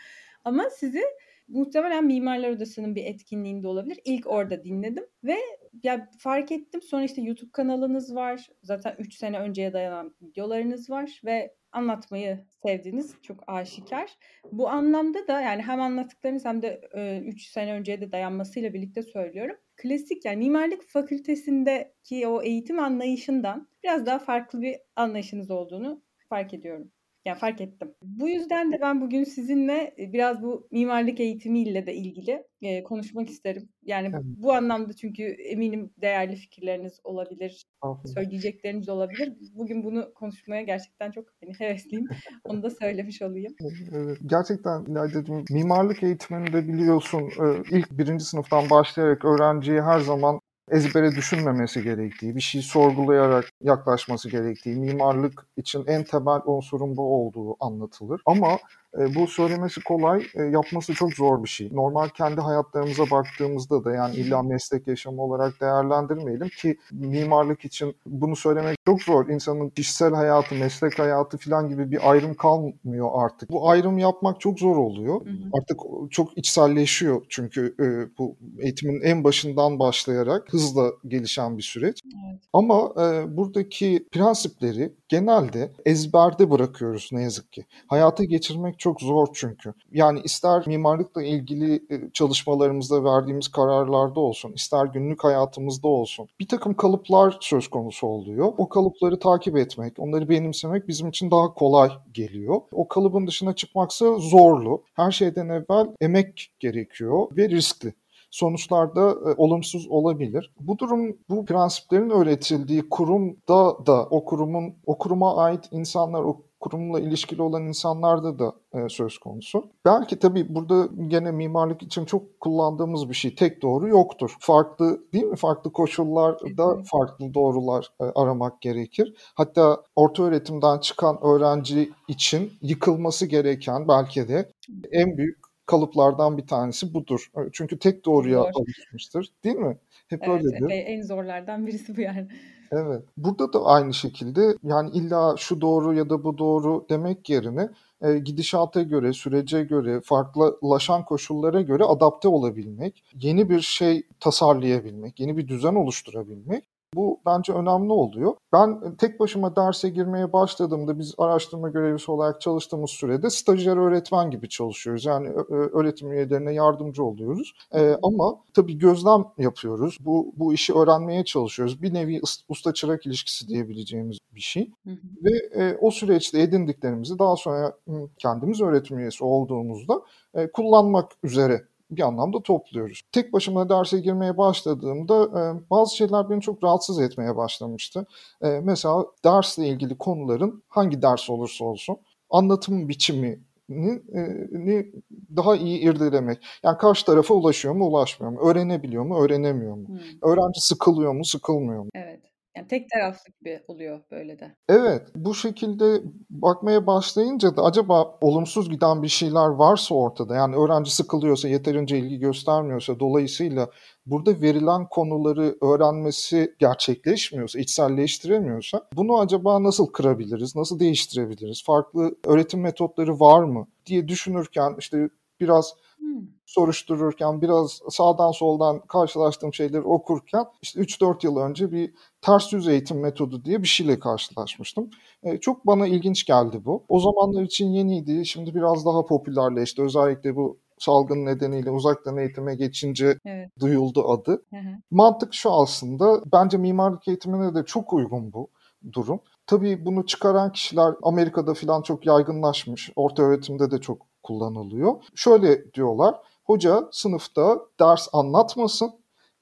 Ama 0.43 0.69
sizi 0.69 1.01
muhtemelen 1.47 2.05
Mimarlar 2.05 2.49
Odası'nın 2.49 2.95
bir 2.95 3.05
etkinliğinde 3.05 3.67
olabilir. 3.67 3.99
İlk 4.05 4.27
orada 4.27 4.63
dinledim 4.63 5.05
ve 5.23 5.37
ya 5.83 6.09
fark 6.19 6.51
ettim. 6.51 6.81
Sonra 6.81 7.03
işte 7.03 7.21
YouTube 7.21 7.51
kanalınız 7.51 8.15
var. 8.15 8.49
Zaten 8.63 8.95
3 8.99 9.15
sene 9.15 9.39
önceye 9.39 9.73
dayanan 9.73 10.15
videolarınız 10.21 10.89
var 10.89 11.21
ve 11.25 11.55
anlatmayı 11.71 12.45
sevdiğiniz 12.65 13.15
çok 13.21 13.43
aşikar. 13.47 14.17
Bu 14.51 14.69
anlamda 14.69 15.27
da 15.27 15.41
yani 15.41 15.61
hem 15.61 15.81
anlattıklarınız 15.81 16.45
hem 16.45 16.61
de 16.61 16.81
3 17.25 17.47
sene 17.47 17.73
önceye 17.73 18.01
de 18.01 18.11
dayanmasıyla 18.11 18.73
birlikte 18.73 19.03
söylüyorum. 19.03 19.55
Klasik 19.77 20.25
yani 20.25 20.37
mimarlık 20.37 20.83
fakültesindeki 20.89 22.27
o 22.27 22.41
eğitim 22.41 22.79
anlayışından 22.79 23.67
biraz 23.83 24.05
daha 24.05 24.19
farklı 24.19 24.61
bir 24.61 24.75
anlayışınız 24.95 25.51
olduğunu 25.51 26.03
fark 26.29 26.53
ediyorum. 26.53 26.91
Yani 27.25 27.37
fark 27.37 27.61
ettim. 27.61 27.93
Bu 28.01 28.29
yüzden 28.29 28.71
de 28.71 28.77
ben 28.81 29.01
bugün 29.01 29.23
sizinle 29.23 29.95
biraz 29.97 30.41
bu 30.41 30.67
mimarlık 30.71 31.19
eğitimiyle 31.19 31.85
de 31.85 31.93
ilgili 31.95 32.43
e, 32.61 32.83
konuşmak 32.83 33.29
isterim. 33.29 33.69
Yani 33.83 34.09
Evet. 34.13 34.23
bu 34.25 34.53
anlamda 34.53 34.93
çünkü 34.93 35.23
eminim 35.23 35.91
değerli 36.01 36.35
fikirleriniz 36.35 36.99
olabilir, 37.03 37.65
Estağfurullah. 37.75 38.13
söyleyecekleriniz 38.13 38.89
olabilir. 38.89 39.33
Bugün 39.55 39.83
bunu 39.83 40.13
konuşmaya 40.13 40.61
gerçekten 40.61 41.11
çok 41.11 41.25
hani 41.43 41.53
hevesliyim. 41.59 42.05
Onu 42.43 42.63
da 42.63 42.69
söylemiş 42.69 43.21
olayım. 43.21 43.55
Evet, 43.95 44.17
gerçekten 44.25 44.85
İlayda'cığım 44.85 45.45
mimarlık 45.49 46.03
eğitiminde 46.03 46.67
biliyorsun 46.67 47.21
e, 47.21 47.77
ilk 47.77 47.91
birinci 47.91 48.23
sınıftan 48.25 48.69
başlayarak 48.69 49.25
öğrenciye 49.25 49.81
her 49.81 49.99
zaman 49.99 50.39
ezbere 50.71 51.11
düşünmemesi 51.15 51.83
gerektiği, 51.83 52.35
bir 52.35 52.41
şeyi 52.41 52.63
sorgulayarak 52.63 53.45
yaklaşması 53.61 54.29
gerektiği, 54.29 54.75
mimarlık 54.75 55.45
için 55.57 55.83
en 55.87 56.03
temel 56.03 56.41
unsurun 56.45 56.97
bu 56.97 57.15
olduğu 57.15 57.55
anlatılır. 57.59 58.21
Ama 58.25 58.57
e, 58.99 59.15
bu 59.15 59.27
söylemesi 59.27 59.83
kolay, 59.83 60.23
e, 60.35 60.43
yapması 60.43 60.93
çok 60.93 61.13
zor 61.13 61.43
bir 61.43 61.49
şey. 61.49 61.69
Normal 61.73 62.09
kendi 62.09 62.41
hayatlarımıza 62.41 63.03
baktığımızda 63.11 63.83
da 63.83 63.91
yani 63.91 64.15
illa 64.15 64.43
meslek 64.43 64.87
yaşamı 64.87 65.21
olarak 65.21 65.61
değerlendirmeyelim 65.61 66.49
ki 66.49 66.77
mimarlık 66.91 67.65
için 67.65 67.95
bunu 68.05 68.35
söylemek 68.35 68.77
çok 68.85 69.01
zor. 69.01 69.29
İnsanın 69.29 69.69
kişisel 69.69 70.13
hayatı, 70.13 70.55
meslek 70.55 70.99
hayatı 70.99 71.37
falan 71.37 71.69
gibi 71.69 71.91
bir 71.91 72.11
ayrım 72.11 72.33
kalmıyor 72.33 73.09
artık. 73.13 73.49
Bu 73.49 73.69
ayrım 73.69 73.97
yapmak 73.97 74.41
çok 74.41 74.59
zor 74.59 74.75
oluyor. 74.75 75.25
Hı 75.25 75.29
hı. 75.29 75.49
Artık 75.53 75.79
çok 76.11 76.37
içselleşiyor 76.37 77.21
çünkü 77.29 77.75
e, 77.79 78.17
bu 78.17 78.35
eğitimin 78.59 79.01
en 79.01 79.23
başından 79.23 79.79
başlayarak 79.79 80.53
hızla 80.53 80.91
gelişen 81.07 81.57
bir 81.57 81.63
süreç. 81.63 82.01
Evet. 82.05 82.41
Ama 82.53 82.93
e, 82.97 83.37
buradaki 83.37 84.07
prensipleri 84.11 84.93
genelde 85.07 85.71
ezberde 85.85 86.51
bırakıyoruz 86.51 87.09
ne 87.11 87.21
yazık 87.21 87.51
ki. 87.51 87.65
Hayata 87.87 88.23
geçirmek 88.23 88.79
çok 88.85 89.01
zor 89.01 89.27
çünkü. 89.33 89.73
Yani 89.91 90.19
ister 90.23 90.67
mimarlıkla 90.67 91.23
ilgili 91.23 91.75
e, 91.75 92.11
çalışmalarımızda 92.13 93.03
verdiğimiz 93.03 93.47
kararlarda 93.47 94.19
olsun, 94.19 94.53
ister 94.53 94.85
günlük 94.85 95.23
hayatımızda 95.23 95.87
olsun. 95.87 96.27
Bir 96.39 96.47
takım 96.47 96.73
kalıplar 96.73 97.37
söz 97.41 97.67
konusu 97.67 98.07
oluyor. 98.07 98.53
O 98.57 98.69
kalıpları 98.69 99.19
takip 99.19 99.57
etmek, 99.57 99.99
onları 99.99 100.29
benimsemek 100.29 100.87
bizim 100.87 101.09
için 101.09 101.31
daha 101.31 101.53
kolay 101.53 101.89
geliyor. 102.13 102.61
O 102.71 102.87
kalıbın 102.87 103.27
dışına 103.27 103.55
çıkmaksa 103.55 104.17
zorlu. 104.17 104.83
Her 104.93 105.11
şeyden 105.11 105.49
evvel 105.49 105.87
emek 106.01 106.51
gerekiyor 106.59 107.27
ve 107.37 107.49
riskli 107.49 107.93
sonuçlarda 108.35 109.09
e, 109.09 109.33
olumsuz 109.37 109.87
olabilir. 109.87 110.53
Bu 110.59 110.77
durum 110.79 111.17
bu 111.29 111.45
prensiplerin 111.45 112.09
öğretildiği 112.09 112.89
kurumda 112.89 113.85
da 113.85 114.05
o 114.09 114.25
kurumun 114.25 114.73
o 114.85 114.97
kuruma 114.97 115.37
ait 115.37 115.69
insanlar 115.71 116.23
o 116.23 116.41
kurumla 116.59 116.99
ilişkili 116.99 117.41
olan 117.41 117.63
insanlarda 117.63 118.39
da 118.39 118.53
e, 118.73 118.89
söz 118.89 119.17
konusu. 119.17 119.71
Belki 119.85 120.19
tabii 120.19 120.55
burada 120.55 120.89
gene 121.07 121.31
mimarlık 121.31 121.83
için 121.83 122.05
çok 122.05 122.39
kullandığımız 122.39 123.09
bir 123.09 123.13
şey 123.15 123.35
tek 123.35 123.61
doğru 123.61 123.87
yoktur. 123.87 124.35
Farklı 124.39 125.01
değil 125.13 125.23
mi? 125.25 125.35
Farklı 125.35 125.71
koşullarda 125.71 126.83
farklı 126.91 127.33
doğrular 127.33 127.87
e, 128.01 128.03
aramak 128.03 128.61
gerekir. 128.61 129.13
Hatta 129.35 129.83
orta 129.95 130.23
öğretimden 130.23 130.79
çıkan 130.79 131.17
öğrenci 131.23 131.89
için 132.07 132.53
yıkılması 132.61 133.25
gereken 133.25 133.87
belki 133.87 134.27
de 134.27 134.49
en 134.91 135.17
büyük 135.17 135.37
kalıplardan 135.65 136.37
bir 136.37 136.47
tanesi 136.47 136.93
budur. 136.93 137.31
E, 137.37 137.39
Çünkü 137.53 137.79
tek 137.79 138.05
doğruya 138.05 138.39
Zor. 138.39 138.51
alışmıştır, 138.61 139.29
değil 139.43 139.55
mi? 139.55 139.77
Hep 140.07 140.19
Evet, 140.23 140.43
öyledir. 140.45 140.69
en 140.69 141.01
zorlardan 141.01 141.67
birisi 141.67 141.97
bu 141.97 142.01
yani. 142.01 142.27
Evet. 142.71 143.03
Burada 143.17 143.53
da 143.53 143.65
aynı 143.65 143.93
şekilde 143.93 144.57
yani 144.63 144.89
illa 144.89 145.35
şu 145.37 145.61
doğru 145.61 145.93
ya 145.93 146.09
da 146.09 146.23
bu 146.23 146.37
doğru 146.37 146.85
demek 146.89 147.29
yerine 147.29 147.69
e, 148.01 148.17
gidişata 148.17 148.81
göre, 148.81 149.13
sürece 149.13 149.63
göre, 149.63 150.01
farklılaşan 150.01 151.05
koşullara 151.05 151.61
göre 151.61 151.83
adapte 151.83 152.27
olabilmek, 152.27 153.03
yeni 153.13 153.49
bir 153.49 153.61
şey 153.61 154.03
tasarlayabilmek, 154.19 155.19
yeni 155.19 155.37
bir 155.37 155.47
düzen 155.47 155.75
oluşturabilmek 155.75 156.63
bu 156.95 157.19
bence 157.25 157.53
önemli 157.53 157.91
oluyor. 157.91 158.35
Ben 158.53 158.95
tek 158.95 159.19
başıma 159.19 159.55
derse 159.55 159.89
girmeye 159.89 160.33
başladığımda 160.33 160.99
biz 160.99 161.15
araştırma 161.17 161.69
görevlisi 161.69 162.11
olarak 162.11 162.41
çalıştığımız 162.41 162.89
sürede 162.89 163.29
stajyer 163.29 163.77
öğretmen 163.77 164.31
gibi 164.31 164.49
çalışıyoruz. 164.49 165.05
Yani 165.05 165.29
öğretim 165.49 166.11
üyelerine 166.11 166.53
yardımcı 166.53 167.03
oluyoruz. 167.03 167.53
Ee, 167.73 167.97
ama 168.03 168.35
tabii 168.53 168.77
gözlem 168.77 169.25
yapıyoruz. 169.37 169.97
Bu 169.99 170.33
bu 170.35 170.53
işi 170.53 170.73
öğrenmeye 170.73 171.25
çalışıyoruz. 171.25 171.81
Bir 171.81 171.93
nevi 171.93 172.21
usta 172.49 172.73
çırak 172.73 173.05
ilişkisi 173.05 173.47
diyebileceğimiz 173.47 174.17
bir 174.35 174.41
şey. 174.41 174.71
Hı 174.83 174.89
hı. 174.89 174.97
Ve 175.23 175.63
e, 175.63 175.77
o 175.81 175.91
süreçte 175.91 176.41
edindiklerimizi 176.41 177.19
daha 177.19 177.35
sonra 177.35 177.77
kendimiz 178.17 178.61
öğretim 178.61 178.99
üyesi 178.99 179.23
olduğumuzda 179.23 180.01
e, 180.33 180.51
kullanmak 180.51 181.11
üzere 181.23 181.61
bir 181.91 182.01
anlamda 182.01 182.43
topluyoruz. 182.43 183.01
Tek 183.11 183.33
başıma 183.33 183.69
derse 183.69 183.99
girmeye 183.99 184.37
başladığımda 184.37 185.23
e, 185.23 185.69
bazı 185.69 185.95
şeyler 185.95 186.29
beni 186.29 186.41
çok 186.41 186.63
rahatsız 186.63 186.99
etmeye 186.99 187.35
başlamıştı. 187.35 188.05
E, 188.41 188.47
mesela 188.63 189.05
dersle 189.25 189.67
ilgili 189.67 189.97
konuların 189.97 190.63
hangi 190.67 191.01
ders 191.01 191.29
olursa 191.29 191.65
olsun 191.65 191.97
anlatım 192.29 192.89
biçimini 192.89 193.39
e, 193.69 194.21
ni 194.51 194.91
daha 195.35 195.55
iyi 195.55 195.79
irdelemek. 195.79 196.37
Yani 196.63 196.77
karşı 196.77 197.05
tarafa 197.05 197.33
ulaşıyor 197.33 197.75
mu, 197.75 197.85
ulaşmıyor 197.85 198.33
mu? 198.33 198.49
Öğrenebiliyor 198.49 199.03
mu, 199.03 199.19
öğrenemiyor 199.19 199.75
mu? 199.75 199.87
Hmm. 199.87 200.31
Öğrenci 200.31 200.61
sıkılıyor 200.61 201.13
mu, 201.13 201.25
sıkılmıyor 201.25 201.83
mu? 201.83 201.89
Evet. 201.93 202.34
Yani 202.55 202.67
tek 202.67 202.89
taraflı 202.89 203.31
gibi 203.39 203.63
oluyor 203.67 203.99
böyle 204.11 204.39
de. 204.39 204.55
Evet, 204.69 205.01
bu 205.15 205.35
şekilde 205.35 206.01
bakmaya 206.29 206.87
başlayınca 206.87 207.57
da 207.57 207.63
acaba 207.63 208.17
olumsuz 208.21 208.69
giden 208.69 209.03
bir 209.03 209.07
şeyler 209.07 209.47
varsa 209.47 209.95
ortada, 209.95 210.35
yani 210.35 210.55
öğrenci 210.55 210.95
sıkılıyorsa, 210.95 211.47
yeterince 211.47 211.97
ilgi 211.97 212.19
göstermiyorsa, 212.19 212.99
dolayısıyla 212.99 213.69
burada 214.05 214.41
verilen 214.41 214.89
konuları 214.89 215.55
öğrenmesi 215.61 216.55
gerçekleşmiyorsa, 216.59 217.59
içselleştiremiyorsa 217.59 218.87
bunu 218.95 219.19
acaba 219.19 219.63
nasıl 219.63 219.87
kırabiliriz, 219.87 220.55
nasıl 220.55 220.79
değiştirebiliriz, 220.79 221.63
farklı 221.63 222.15
öğretim 222.25 222.61
metotları 222.61 223.19
var 223.19 223.43
mı 223.43 223.67
diye 223.85 224.07
düşünürken 224.07 224.75
işte 224.79 225.09
biraz 225.39 225.73
Hımm. 226.05 226.29
soruştururken, 226.45 227.41
biraz 227.41 227.81
sağdan 227.89 228.31
soldan 228.31 228.79
karşılaştığım 228.79 229.53
şeyleri 229.53 229.81
okurken 229.81 230.45
işte 230.61 230.79
3-4 230.79 231.23
yıl 231.23 231.37
önce 231.37 231.71
bir 231.71 231.93
ters 232.21 232.53
yüz 232.53 232.67
eğitim 232.67 232.99
metodu 233.01 233.45
diye 233.45 233.61
bir 233.63 233.67
şeyle 233.67 233.99
karşılaşmıştım. 233.99 234.89
Eee, 235.25 235.39
çok 235.41 235.67
bana 235.67 235.87
ilginç 235.87 236.25
geldi 236.25 236.65
bu. 236.65 236.83
O 236.89 236.99
zamanlar 236.99 237.43
için 237.43 237.67
yeniydi, 237.67 238.25
şimdi 238.25 238.55
biraz 238.55 238.85
daha 238.85 239.05
popülerleşti. 239.05 239.81
Özellikle 239.81 240.35
bu 240.35 240.57
salgın 240.79 241.25
nedeniyle 241.25 241.71
uzaktan 241.71 242.17
eğitime 242.17 242.55
geçince 242.55 243.17
Evet. 243.25 243.49
duyuldu 243.59 244.09
adı. 244.11 244.31
Hı 244.53 244.57
hı. 244.57 244.69
Mantık 244.91 245.33
şu 245.33 245.51
aslında, 245.53 246.21
bence 246.33 246.57
mimarlık 246.57 247.07
eğitimine 247.07 247.55
de 247.55 247.65
çok 247.65 247.93
uygun 247.93 248.33
bu 248.33 248.47
durum. 248.93 249.19
Tabii 249.47 249.85
bunu 249.85 250.05
çıkaran 250.05 250.51
kişiler 250.51 250.93
Amerika'da 251.03 251.53
filan 251.53 251.81
çok 251.81 252.05
yaygınlaşmış, 252.05 252.91
ortaöğretimde 252.95 253.71
de 253.71 253.77
çok 253.81 254.07
kullanılıyor. 254.25 254.95
Şöyle 255.15 255.73
diyorlar, 255.73 256.15
hoca 256.43 256.87
sınıfta 256.91 257.59
ders 257.79 258.07
anlatmasın, 258.13 258.91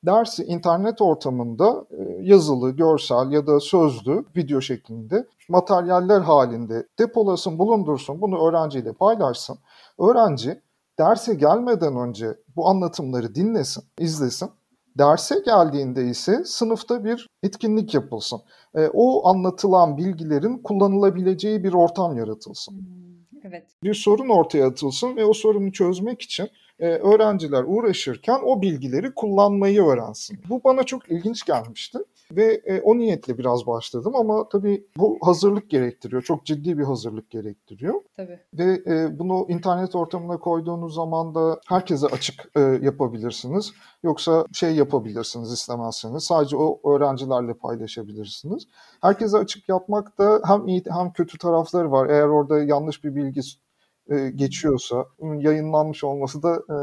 dersi 0.06 0.44
internet 0.44 1.02
ortamında 1.02 1.86
e, 1.92 2.04
yazılı, 2.22 2.72
görsel 2.72 3.32
ya 3.32 3.48
da 3.48 3.60
sözlü, 3.60 4.26
video 4.36 4.62
şeklinde 4.62 5.28
materyaller 5.50 6.22
halinde 6.22 6.88
depolasın, 7.00 7.60
bulundursun, 7.60 8.22
bunu 8.22 8.48
öğrenciyle 8.48 8.94
paylaşsın. 8.94 9.58
Öğrenci 10.00 10.62
derse 11.00 11.34
gelmeden 11.34 11.96
önce 11.96 12.38
bu 12.56 12.68
anlatımları 12.68 13.36
dinlesin, 13.36 13.84
izlesin. 14.00 14.50
Derse 14.98 15.42
geldiğinde 15.46 16.06
ise 16.06 16.44
sınıfta 16.46 17.04
bir 17.04 17.30
etkinlik 17.44 17.94
yapılsın. 17.94 18.42
E, 18.76 18.90
o 18.94 19.28
anlatılan 19.28 19.98
bilgilerin 19.98 20.58
kullanılabileceği 20.58 21.64
bir 21.64 21.74
ortam 21.74 22.18
yaratılsın. 22.18 22.76
Evet. 23.44 23.64
Bir 23.84 23.94
sorun 23.94 24.30
ortaya 24.30 24.68
atılsın 24.68 25.16
ve 25.16 25.26
o 25.26 25.34
sorunu 25.34 25.72
çözmek 25.72 26.22
için 26.22 26.50
e, 26.84 26.88
öğrenciler 26.88 27.64
uğraşırken 27.68 28.40
o 28.46 28.62
bilgileri 28.62 29.14
kullanmayı 29.14 29.84
öğrensin. 29.84 30.40
Bu 30.50 30.64
bana 30.64 30.84
çok 30.84 31.12
ilginç 31.12 31.46
gelmişti 31.46 32.00
ve 32.32 32.62
e, 32.66 32.82
o 32.82 32.98
niyetle 32.98 33.38
biraz 33.38 33.68
başladım 33.68 34.16
ama 34.16 34.50
tabii 34.50 34.88
bu 34.98 35.18
hazırlık 35.22 35.70
gerektiriyor. 35.70 36.22
Çok 36.22 36.46
ciddi 36.46 36.78
bir 36.78 36.84
hazırlık 36.84 37.30
gerektiriyor. 37.30 38.02
Tabii. 38.18 38.40
Ve 38.54 38.82
e, 38.88 39.20
bunu 39.20 39.46
internet 39.50 39.96
ortamına 39.96 40.38
koyduğunuz 40.38 40.96
zaman 40.96 41.36
da 41.36 41.60
herkese 41.68 42.08
açık 42.08 42.52
e, 42.56 42.62
yapabilirsiniz. 42.62 43.74
Yoksa 44.04 44.46
şey 44.54 44.76
yapabilirsiniz 44.76 45.52
istemezseniz. 45.52 46.24
Sadece 46.24 46.58
o 46.58 46.94
öğrencilerle 46.94 47.54
paylaşabilirsiniz. 47.54 48.68
Herkese 49.02 49.38
açık 49.38 49.70
yapmak 49.70 50.18
da 50.18 50.42
hem 50.46 50.68
iyi 50.68 50.84
hem 50.90 51.14
kötü 51.14 51.38
tarafları 51.38 51.92
var. 51.92 52.10
Eğer 52.10 52.28
orada 52.28 52.64
yanlış 52.64 53.04
bir 53.04 53.16
bilgi 53.16 53.42
e, 54.10 54.30
geçiyorsa 54.30 55.06
yayınlanmış 55.22 56.04
olması 56.04 56.44
da 56.44 56.56
e, 56.56 56.76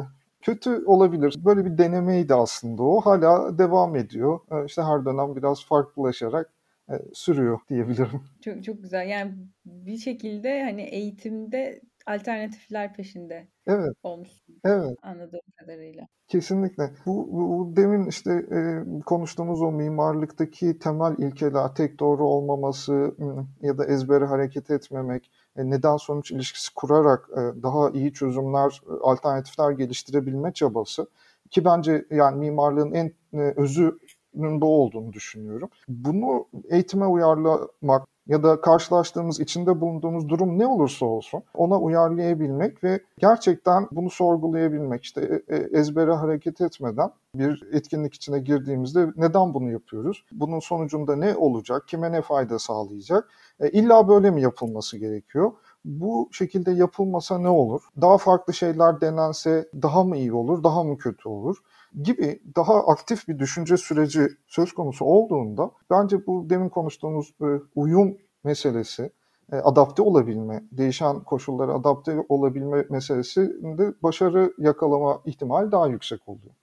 kötü 0.43 0.85
olabilir. 0.87 1.35
Böyle 1.45 1.65
bir 1.65 1.79
denemeydi 1.79 2.35
aslında 2.35 2.83
o. 2.83 3.01
Hala 3.01 3.59
devam 3.59 3.97
ediyor. 3.97 4.41
E, 4.53 4.65
işte 4.67 4.83
her 4.83 5.05
dönem 5.05 5.37
biraz 5.37 5.65
farklılaşarak 5.65 6.53
e, 6.91 6.95
sürüyor 7.13 7.61
diyebilirim. 7.69 8.21
Çok 8.45 8.65
çok 8.65 8.83
güzel. 8.83 9.09
Yani 9.09 9.35
bir 9.65 9.97
şekilde 9.97 10.63
hani 10.65 10.83
eğitimde 10.83 11.81
alternatifler 12.07 12.95
peşinde 12.95 13.49
Evet. 13.67 13.93
olmuşsun 14.03 14.61
Evet. 14.65 14.97
anladığım 15.03 15.41
kadarıyla. 15.57 16.07
Kesinlikle. 16.29 16.91
Bu, 17.07 17.29
bu 17.33 17.77
demin 17.77 18.07
işte 18.07 18.33
e, 18.33 18.85
konuştuğumuz 19.07 19.63
o 19.63 19.73
mimarlıktaki 19.73 20.79
temel 20.79 21.15
ilkeler, 21.19 21.75
tek 21.75 22.01
doğru 22.01 22.29
olmaması 22.29 23.15
ya 23.63 23.79
da 23.79 23.87
ezbere 23.87 24.25
hareket 24.25 24.71
etmemek, 24.71 25.31
neden 25.57 25.97
sonuç 25.97 26.31
ilişkisi 26.31 26.75
kurarak 26.75 27.29
e, 27.33 27.63
daha 27.63 27.91
iyi 27.91 28.13
çözümler, 28.13 28.81
e, 28.91 28.93
alternatifler 29.03 29.71
geliştirebilme 29.71 30.53
çabası 30.53 31.07
ki 31.51 31.65
bence 31.65 32.07
yani 32.11 32.39
mimarlığın 32.39 32.93
en 32.93 33.13
e, 33.33 33.55
özünün 33.57 34.61
bu 34.61 34.83
olduğunu 34.83 35.13
düşünüyorum. 35.13 35.71
Bunu 35.89 36.47
eğitime 36.69 37.07
uyarlamak 37.07 38.09
ya 38.31 38.43
da 38.43 38.61
karşılaştığımız, 38.61 39.41
içinde 39.41 39.81
bulunduğumuz 39.81 40.29
durum 40.29 40.59
ne 40.59 40.67
olursa 40.67 41.07
olsun 41.07 41.43
ona 41.55 41.81
uyarlayabilmek 41.81 42.85
ve 42.85 43.01
gerçekten 43.19 43.89
bunu 43.93 44.11
sorgulayabilmek. 44.11 45.05
İşte 45.05 45.43
e, 45.49 45.57
ezbere 45.57 46.13
hareket 46.13 46.61
etmeden 46.61 47.11
bir 47.35 47.69
etkinlik 47.73 48.15
içine 48.15 48.39
girdiğimizde 48.39 49.07
neden 49.17 49.55
bunu 49.55 49.71
yapıyoruz? 49.71 50.25
Bunun 50.33 50.61
sonucunda 50.61 51.17
ne 51.17 51.37
olacak? 51.37 51.89
Kime 51.89 52.13
ne 52.13 52.23
fayda 52.23 52.59
sağlayacak? 52.59 53.29
E, 53.61 53.71
illa 53.71 54.09
böyle 54.09 54.31
mi 54.31 54.43
yapılması 54.43 54.99
gerekiyor? 54.99 55.53
Bu 55.85 56.29
şekilde 56.33 56.71
yapılmasa 56.71 57.39
ne 57.39 57.49
olur? 57.49 57.83
Daha 58.01 58.19
farklı 58.19 58.55
şeyler 58.55 59.01
denense 59.01 59.69
daha 59.83 60.05
mı 60.05 60.17
iyi 60.17 60.33
olur, 60.33 60.65
daha 60.65 60.85
mı 60.85 60.99
kötü 60.99 61.29
olur? 61.29 61.57
Gibi 62.03 62.43
daha 62.57 62.87
aktif 62.87 63.29
bir 63.29 63.39
düşünce 63.39 63.77
süreci 63.77 64.29
söz 64.47 64.73
konusu 64.73 65.05
olduğunda 65.05 65.71
bence 65.91 66.27
bu 66.27 66.51
demin 66.51 66.69
konuştuğumuz 66.69 67.35
e, 67.41 67.47
uyum 67.75 68.19
meselesi, 68.45 69.11
e, 69.53 69.57
adapte 69.57 70.03
olabilme, 70.03 70.65
değişen 70.73 71.21
koşullara 71.25 71.73
adapte 71.73 72.25
olabilme 72.29 72.85
meselesinde 72.91 73.95
başarı 74.03 74.53
yakalama 74.59 75.23
ihtimali 75.27 75.73
daha 75.73 75.89
yüksek 75.89 76.29
oluyor 76.29 76.55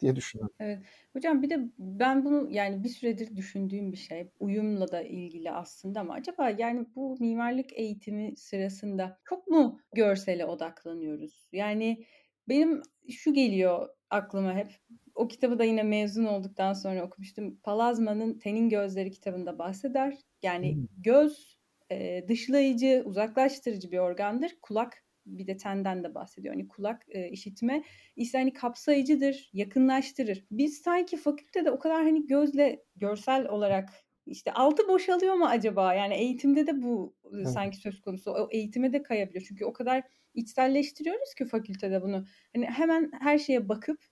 diye 0.00 0.16
düşünüyorum. 0.16 0.54
Evet. 0.60 0.78
Hocam 1.12 1.42
bir 1.42 1.50
de 1.50 1.68
ben 1.78 2.24
bunu 2.24 2.50
yani 2.50 2.84
bir 2.84 2.88
süredir 2.88 3.36
düşündüğüm 3.36 3.92
bir 3.92 3.96
şey. 3.96 4.30
Uyumla 4.40 4.92
da 4.92 5.02
ilgili 5.02 5.50
aslında 5.50 6.00
ama 6.00 6.14
acaba 6.14 6.50
yani 6.50 6.86
bu 6.96 7.16
mimarlık 7.20 7.72
eğitimi 7.72 8.36
sırasında 8.36 9.18
çok 9.24 9.48
mu 9.48 9.80
görsele 9.94 10.46
odaklanıyoruz? 10.46 11.48
Yani 11.52 12.06
benim 12.48 12.82
şu 13.08 13.34
geliyor 13.34 13.88
aklıma 14.12 14.54
hep. 14.54 14.72
O 15.14 15.28
kitabı 15.28 15.58
da 15.58 15.64
yine 15.64 15.82
mezun 15.82 16.24
olduktan 16.24 16.72
sonra 16.72 17.04
okumuştum. 17.04 17.56
Palazman'ın 17.62 18.38
Tenin 18.38 18.68
Gözleri 18.68 19.10
kitabında 19.10 19.58
bahseder. 19.58 20.18
Yani 20.42 20.78
Hmm. 20.78 20.86
göz 20.96 21.58
e, 21.92 22.24
dışlayıcı, 22.28 23.02
uzaklaştırıcı 23.06 23.92
bir 23.92 23.98
organdır. 23.98 24.52
Kulak 24.62 25.04
bir 25.26 25.46
de 25.46 25.56
tenden 25.56 26.04
de 26.04 26.14
bahsediyor. 26.14 26.54
Hani 26.54 26.68
kulak 26.68 27.02
e, 27.08 27.28
işitme 27.28 27.84
ise 28.16 28.38
hani 28.38 28.52
kapsayıcıdır, 28.52 29.50
yakınlaştırır. 29.52 30.44
Biz 30.50 30.78
sanki 30.78 31.16
fakültede 31.16 31.70
o 31.70 31.78
kadar 31.78 32.02
hani 32.02 32.26
gözle 32.26 32.84
görsel 32.96 33.48
olarak 33.48 33.90
işte 34.26 34.52
altı 34.52 34.88
boşalıyor 34.88 35.34
mu 35.34 35.46
acaba? 35.46 35.94
Yani 35.94 36.14
eğitimde 36.14 36.66
de 36.66 36.82
bu 36.82 37.14
evet. 37.34 37.48
sanki 37.48 37.76
söz 37.76 38.00
konusu. 38.00 38.30
O 38.30 38.48
eğitime 38.50 38.92
de 38.92 39.02
kayabiliyor. 39.02 39.44
Çünkü 39.48 39.64
o 39.64 39.72
kadar 39.72 40.02
içselleştiriyoruz 40.34 41.34
ki 41.34 41.44
fakültede 41.44 42.02
bunu. 42.02 42.24
Hani 42.54 42.66
hemen 42.66 43.10
her 43.20 43.38
şeye 43.38 43.68
bakıp 43.68 44.04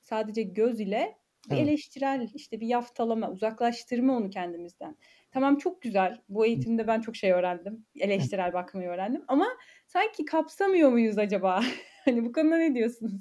sadece 0.00 0.42
göz 0.42 0.80
ile 0.80 1.18
bir 1.50 1.56
evet. 1.56 1.68
eleştirel 1.68 2.28
işte 2.34 2.60
bir 2.60 2.66
yaftalama, 2.66 3.30
uzaklaştırma 3.30 4.16
onu 4.16 4.30
kendimizden. 4.30 4.96
Tamam 5.30 5.58
çok 5.58 5.82
güzel. 5.82 6.22
Bu 6.28 6.46
eğitimde 6.46 6.86
ben 6.86 7.00
çok 7.00 7.16
şey 7.16 7.32
öğrendim. 7.32 7.86
Eleştirel 7.96 8.52
bakmayı 8.52 8.88
öğrendim. 8.88 9.24
Ama 9.28 9.46
sanki 9.86 10.24
kapsamıyor 10.24 10.90
muyuz 10.90 11.18
acaba? 11.18 11.62
hani 12.04 12.24
bu 12.24 12.32
konuda 12.32 12.56
ne 12.56 12.74
diyorsunuz? 12.74 13.12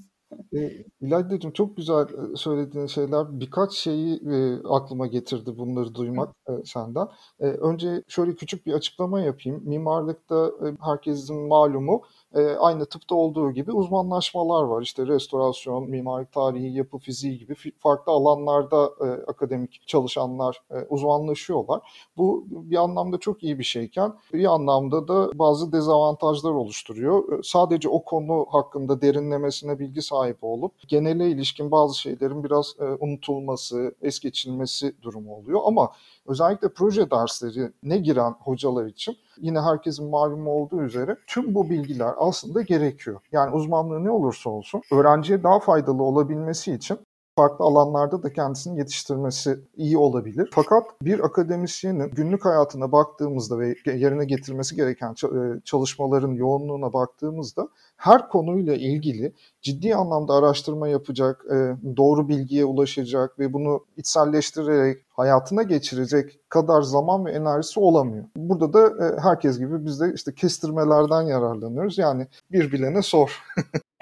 E, 0.54 0.86
İlayda'cığım 1.02 1.52
çok 1.52 1.78
güzel 1.78 2.08
söylediğin 2.36 2.86
şeyler. 2.88 3.40
Birkaç 3.40 3.74
şeyi 3.74 4.16
e, 4.16 4.62
aklıma 4.70 5.08
getirdi 5.08 5.58
bunları 5.58 5.96
duymak 5.96 6.36
e, 6.50 6.52
senden. 6.66 7.08
E, 7.40 7.46
önce 7.46 8.04
şöyle 8.08 8.36
küçük 8.36 8.66
bir 8.66 8.74
açıklama 8.74 9.22
yapayım. 9.22 9.62
Mimarlıkta 9.66 10.52
e, 10.66 10.66
herkesin 10.82 11.48
malumu 11.48 12.02
e, 12.36 12.42
aynı 12.42 12.86
tıpta 12.86 13.16
olduğu 13.16 13.52
gibi 13.52 13.72
uzmanlaşmalar 13.72 14.64
var. 14.64 14.82
İşte 14.82 15.08
restorasyon, 15.08 15.90
mimarlık 15.90 16.32
tarihi, 16.32 16.78
yapı 16.78 16.98
fiziği 16.98 17.38
gibi 17.38 17.56
farklı 17.80 18.12
alanlarda 18.12 18.92
e, 19.02 19.06
akademik 19.06 19.88
çalışanlar 19.88 20.62
e, 20.72 20.76
uzmanlaşıyorlar. 20.90 21.82
Bu 22.18 22.46
bir 22.50 22.76
anlamda 22.76 23.18
çok 23.18 23.44
iyi 23.44 23.60
bir 23.60 23.64
şeyken 23.64 24.14
bir 24.34 24.46
anlamda 24.46 25.08
da 25.08 25.40
bazı 25.40 25.72
dezavantajlar 25.72 26.52
oluşturuyor. 26.52 27.44
Sadece 27.44 27.90
o 27.90 28.04
konu 28.04 28.46
hakkında 28.50 29.02
derinlemesine 29.02 29.80
bilgi 29.80 30.02
sahibi 30.02 30.46
olup 30.46 30.72
genele 30.88 31.30
ilişkin 31.30 31.72
bazı 31.72 32.00
şeylerin 32.00 32.44
biraz 32.44 32.76
e, 32.80 32.84
unutulması, 32.84 33.96
es 34.02 34.20
geçilmesi 34.20 35.02
durumu 35.02 35.36
oluyor. 35.36 35.62
Ama 35.66 35.92
özellikle 36.28 36.70
proje 36.70 37.12
derslerine 37.12 37.98
giren 37.98 38.32
hocalar 38.40 38.86
için 38.86 39.16
yine 39.38 39.62
herkesin 39.62 40.10
malumu 40.10 40.52
olduğu 40.52 40.82
üzere 40.82 41.18
tüm 41.28 41.56
bu 41.56 41.70
bilgiler 41.70 42.14
aslında 42.18 42.62
gerekiyor. 42.62 43.20
Yani 43.32 43.56
uzmanlığı 43.56 44.04
ne 44.04 44.12
olursa 44.12 44.50
olsun 44.50 44.82
öğrenciye 44.92 45.44
daha 45.44 45.60
faydalı 45.60 46.04
olabilmesi 46.04 46.74
için 46.74 47.00
farklı 47.38 47.66
alanlarda 47.66 48.24
da 48.24 48.34
kendisini 48.34 48.80
yetiştirmesi 48.80 49.60
iyi 49.76 49.98
olabilir. 49.98 50.50
Fakat 50.54 50.84
bir 51.02 51.26
akademisyenin 51.26 52.12
günlük 52.12 52.46
hayatına 52.46 52.92
baktığımızda 52.92 53.60
ve 53.60 53.76
yerine 53.86 54.26
getirmesi 54.26 54.76
gereken 54.76 55.12
e, 55.12 55.62
çalışmaların 55.66 56.32
yoğunluğuna 56.32 56.94
baktığımızda 56.94 57.68
her 57.98 58.30
konuyla 58.30 58.76
ilgili 58.76 59.34
ciddi 59.62 59.96
anlamda 59.96 60.34
araştırma 60.34 60.88
yapacak, 60.88 61.46
e, 61.52 61.56
doğru 61.98 62.28
bilgiye 62.28 62.66
ulaşacak 62.66 63.40
ve 63.40 63.54
bunu 63.54 63.86
içselleştirerek 63.98 64.98
hayatına 65.10 65.64
geçirecek 65.64 66.50
kadar 66.50 66.82
zaman 66.82 67.26
ve 67.26 67.32
enerjisi 67.32 67.80
olamıyor. 67.80 68.26
Burada 68.36 68.74
da 68.74 69.06
e, 69.06 69.20
herkes 69.22 69.60
gibi 69.60 69.86
biz 69.86 70.00
de 70.02 70.12
işte 70.16 70.36
kestirmelerden 70.36 71.22
yararlanıyoruz. 71.22 71.98
Yani 71.98 72.28
bir 72.52 72.72
bilene 72.72 73.02
sor. 73.02 73.44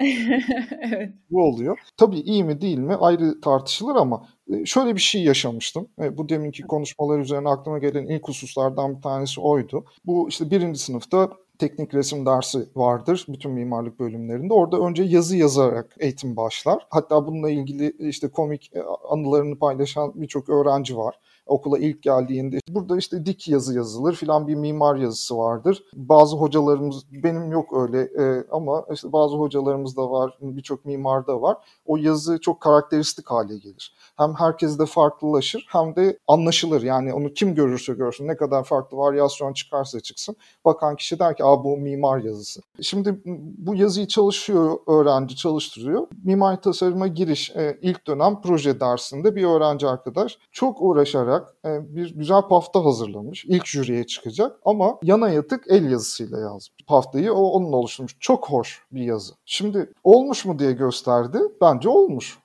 evet. 0.80 1.12
Bu 1.30 1.44
oluyor. 1.44 1.78
Tabii 1.96 2.20
iyi 2.20 2.44
mi 2.44 2.60
değil 2.60 2.78
mi 2.78 2.94
ayrı 2.94 3.40
tartışılır 3.40 3.96
ama 3.96 4.28
e, 4.50 4.66
şöyle 4.66 4.94
bir 4.94 5.00
şey 5.00 5.22
yaşamıştım. 5.22 5.88
Bu 6.12 6.28
deminki 6.28 6.62
konuşmalar 6.62 7.18
üzerine 7.18 7.48
aklıma 7.48 7.78
gelen 7.78 8.06
ilk 8.06 8.28
hususlardan 8.28 8.96
bir 8.96 9.02
tanesi 9.02 9.40
oydu. 9.40 9.84
Bu 10.06 10.28
işte 10.28 10.50
birinci 10.50 10.78
sınıfta 10.78 11.30
teknik 11.58 11.94
resim 11.94 12.26
dersi 12.26 12.68
vardır 12.76 13.26
bütün 13.28 13.50
mimarlık 13.50 14.00
bölümlerinde. 14.00 14.54
Orada 14.54 14.78
önce 14.78 15.02
yazı 15.02 15.36
yazarak 15.36 15.96
eğitim 15.98 16.36
başlar. 16.36 16.86
Hatta 16.90 17.26
bununla 17.26 17.50
ilgili 17.50 17.92
işte 17.98 18.28
komik 18.28 18.70
e, 18.74 18.82
anılarını 19.10 19.58
paylaşan 19.58 20.12
birçok 20.14 20.48
öğrenci 20.48 20.96
var 20.96 21.14
okula 21.46 21.78
ilk 21.78 22.02
geldiğinde 22.02 22.58
burada 22.68 22.96
işte 22.96 23.26
dik 23.26 23.48
yazı 23.48 23.74
yazılır 23.74 24.14
filan 24.14 24.48
bir 24.48 24.54
mimar 24.54 24.96
yazısı 24.96 25.38
vardır. 25.38 25.84
Bazı 25.94 26.36
hocalarımız 26.36 27.04
benim 27.10 27.52
yok 27.52 27.72
öyle 27.72 28.00
e, 28.00 28.44
ama 28.50 28.84
işte 28.92 29.12
bazı 29.12 29.36
hocalarımız 29.36 29.96
da 29.96 30.10
var 30.10 30.38
birçok 30.40 30.84
mimar 30.84 31.26
da 31.26 31.42
var. 31.42 31.56
O 31.86 31.96
yazı 31.96 32.40
çok 32.40 32.60
karakteristik 32.60 33.30
hale 33.30 33.58
gelir. 33.58 33.94
Hem 34.16 34.34
herkes 34.34 34.78
de 34.78 34.86
farklılaşır 34.86 35.66
hem 35.70 35.96
de 35.96 36.18
anlaşılır. 36.28 36.82
Yani 36.82 37.14
onu 37.14 37.34
kim 37.34 37.54
görürse 37.54 37.94
görsün 37.94 38.28
ne 38.28 38.36
kadar 38.36 38.64
farklı 38.64 38.96
varyasyon 38.96 39.52
çıkarsa 39.52 40.00
çıksın. 40.00 40.36
Bakan 40.64 40.96
kişi 40.96 41.18
der 41.18 41.36
ki 41.36 41.44
Aa, 41.44 41.64
bu 41.64 41.76
mimar 41.76 42.18
yazısı. 42.18 42.60
Şimdi 42.80 43.20
bu 43.58 43.74
yazıyı 43.74 44.06
çalışıyor 44.06 44.78
öğrenci 44.86 45.36
çalıştırıyor. 45.36 46.06
Mimar 46.24 46.62
tasarıma 46.62 47.06
giriş 47.06 47.50
e, 47.50 47.78
ilk 47.82 48.06
dönem 48.06 48.40
proje 48.40 48.80
dersinde 48.80 49.36
bir 49.36 49.44
öğrenci 49.44 49.86
arkadaş 49.86 50.38
çok 50.52 50.82
uğraşarak 50.82 51.35
olarak 51.36 51.54
e, 51.64 51.96
bir 51.96 52.14
güzel 52.14 52.42
pafta 52.42 52.84
hazırlamış. 52.84 53.44
İlk 53.44 53.66
jüriye 53.66 54.06
çıkacak 54.06 54.60
ama 54.64 54.98
yana 55.02 55.28
yatık 55.28 55.64
el 55.68 55.90
yazısıyla 55.90 56.40
yazmış. 56.40 56.70
Paftayı 56.86 57.32
o 57.32 57.42
onunla 57.42 57.76
oluşturmuş. 57.76 58.16
Çok 58.20 58.50
hoş 58.50 58.82
bir 58.92 59.02
yazı. 59.02 59.32
Şimdi 59.44 59.92
olmuş 60.04 60.44
mu 60.44 60.58
diye 60.58 60.72
gösterdi. 60.72 61.38
Bence 61.60 61.88
olmuş. 61.88 62.38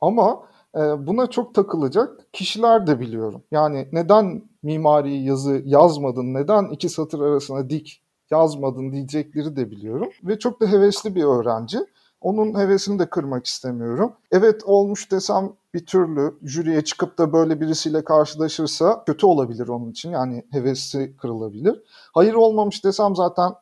Ama 0.00 0.42
e, 0.74 1.06
buna 1.06 1.26
çok 1.26 1.54
takılacak 1.54 2.32
kişiler 2.32 2.86
de 2.86 3.00
biliyorum. 3.00 3.42
Yani 3.50 3.88
neden 3.92 4.42
mimari 4.62 5.16
yazı 5.16 5.62
yazmadın, 5.64 6.34
neden 6.34 6.64
iki 6.64 6.88
satır 6.88 7.20
arasına 7.20 7.70
dik 7.70 8.02
yazmadın 8.30 8.92
diyecekleri 8.92 9.56
de 9.56 9.70
biliyorum. 9.70 10.08
Ve 10.22 10.38
çok 10.38 10.60
da 10.60 10.66
hevesli 10.66 11.14
bir 11.14 11.24
öğrenci. 11.24 11.78
Onun 12.20 12.58
hevesini 12.58 12.98
de 12.98 13.06
kırmak 13.06 13.46
istemiyorum. 13.46 14.12
Evet 14.30 14.64
olmuş 14.64 15.10
desem 15.10 15.52
bir 15.74 15.86
türlü 15.86 16.38
jüriye 16.42 16.84
çıkıp 16.84 17.18
da 17.18 17.32
böyle 17.32 17.60
birisiyle 17.60 18.04
karşılaşırsa 18.04 19.04
kötü 19.04 19.26
olabilir 19.26 19.68
onun 19.68 19.90
için. 19.90 20.10
Yani 20.10 20.44
hevesi 20.50 21.16
kırılabilir. 21.16 21.82
Hayır 22.14 22.34
olmamış 22.34 22.84
desem 22.84 23.16
zaten 23.16 23.52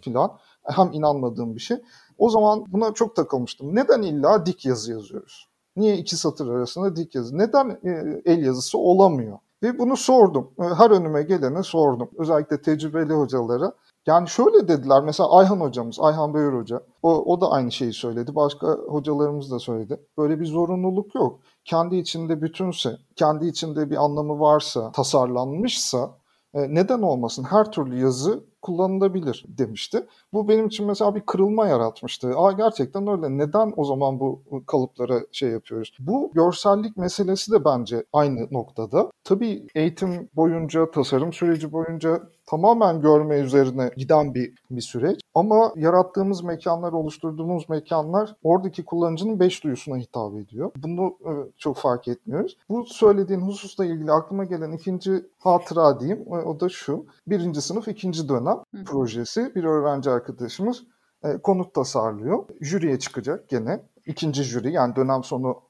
filan 0.00 0.32
hem 0.64 0.92
inanmadığım 0.92 1.54
bir 1.54 1.60
şey. 1.60 1.76
O 2.18 2.30
zaman 2.30 2.64
buna 2.68 2.94
çok 2.94 3.16
takılmıştım. 3.16 3.76
Neden 3.76 4.02
illa 4.02 4.46
dik 4.46 4.66
yazı 4.66 4.92
yazıyoruz? 4.92 5.48
Niye 5.76 5.96
iki 5.96 6.16
satır 6.16 6.48
arasında 6.48 6.96
dik 6.96 7.14
yazı? 7.14 7.38
Neden 7.38 7.80
e, 7.84 8.22
el 8.24 8.42
yazısı 8.44 8.78
olamıyor? 8.78 9.38
Ve 9.62 9.78
bunu 9.78 9.96
sordum. 9.96 10.50
E, 10.58 10.62
her 10.62 10.90
önüme 10.90 11.22
gelene 11.22 11.62
sordum. 11.62 12.10
Özellikle 12.18 12.62
tecrübeli 12.62 13.12
hocalara. 13.12 13.72
Yani 14.10 14.28
şöyle 14.28 14.68
dediler 14.68 15.02
mesela 15.02 15.30
Ayhan 15.30 15.60
hocamız, 15.60 16.00
Ayhan 16.00 16.34
Beyur 16.34 16.60
hoca. 16.60 16.80
O, 17.02 17.32
o 17.32 17.40
da 17.40 17.50
aynı 17.50 17.72
şeyi 17.72 17.92
söyledi. 17.92 18.34
Başka 18.34 18.66
hocalarımız 18.66 19.50
da 19.50 19.58
söyledi. 19.58 20.00
Böyle 20.18 20.40
bir 20.40 20.46
zorunluluk 20.46 21.14
yok. 21.14 21.40
Kendi 21.64 21.96
içinde 21.96 22.42
bütünse, 22.42 22.96
kendi 23.16 23.46
içinde 23.46 23.90
bir 23.90 23.96
anlamı 23.96 24.40
varsa, 24.40 24.92
tasarlanmışsa 24.92 26.10
e, 26.54 26.74
neden 26.74 27.02
olmasın? 27.02 27.44
Her 27.50 27.72
türlü 27.72 28.00
yazı 28.00 28.44
kullanılabilir 28.62 29.44
demişti. 29.48 30.06
Bu 30.32 30.48
benim 30.48 30.66
için 30.66 30.86
mesela 30.86 31.14
bir 31.14 31.20
kırılma 31.20 31.66
yaratmıştı. 31.66 32.32
Aa 32.36 32.52
gerçekten 32.52 33.06
öyle. 33.08 33.38
Neden 33.38 33.72
o 33.76 33.84
zaman 33.84 34.20
bu 34.20 34.42
kalıplara 34.66 35.20
şey 35.32 35.50
yapıyoruz? 35.50 35.96
Bu 36.00 36.30
görsellik 36.34 36.96
meselesi 36.96 37.52
de 37.52 37.64
bence 37.64 38.04
aynı 38.12 38.48
noktada. 38.50 39.10
Tabii 39.24 39.66
eğitim 39.74 40.28
boyunca, 40.36 40.90
tasarım 40.90 41.32
süreci 41.32 41.72
boyunca 41.72 42.22
tamamen 42.50 43.00
görme 43.00 43.38
üzerine 43.38 43.90
giden 43.96 44.34
bir, 44.34 44.54
bir 44.70 44.80
süreç. 44.80 45.20
Ama 45.34 45.72
yarattığımız 45.76 46.42
mekanlar, 46.42 46.92
oluşturduğumuz 46.92 47.68
mekanlar 47.68 48.36
oradaki 48.42 48.84
kullanıcının 48.84 49.40
beş 49.40 49.64
duyusuna 49.64 49.96
hitap 49.96 50.34
ediyor. 50.36 50.70
Bunu 50.76 51.16
e, 51.24 51.32
çok 51.58 51.76
fark 51.76 52.08
etmiyoruz. 52.08 52.56
Bu 52.68 52.84
söylediğin 52.84 53.40
hususla 53.40 53.84
ilgili 53.84 54.12
aklıma 54.12 54.44
gelen 54.44 54.72
ikinci 54.72 55.10
hatıra 55.38 56.00
diyeyim. 56.00 56.20
E, 56.28 56.30
o 56.30 56.60
da 56.60 56.68
şu. 56.68 57.06
Birinci 57.26 57.60
sınıf 57.60 57.88
ikinci 57.88 58.28
dönem 58.28 58.56
Hı. 58.74 58.84
projesi. 58.84 59.54
Bir 59.54 59.64
öğrenci 59.64 60.10
arkadaşımız 60.10 60.82
e, 61.24 61.38
konut 61.38 61.74
tasarlıyor. 61.74 62.44
Jüriye 62.60 62.98
çıkacak 62.98 63.48
gene. 63.48 63.80
İkinci 64.06 64.42
jüri 64.42 64.72
yani 64.72 64.96
dönem 64.96 65.24
sonu 65.24 65.60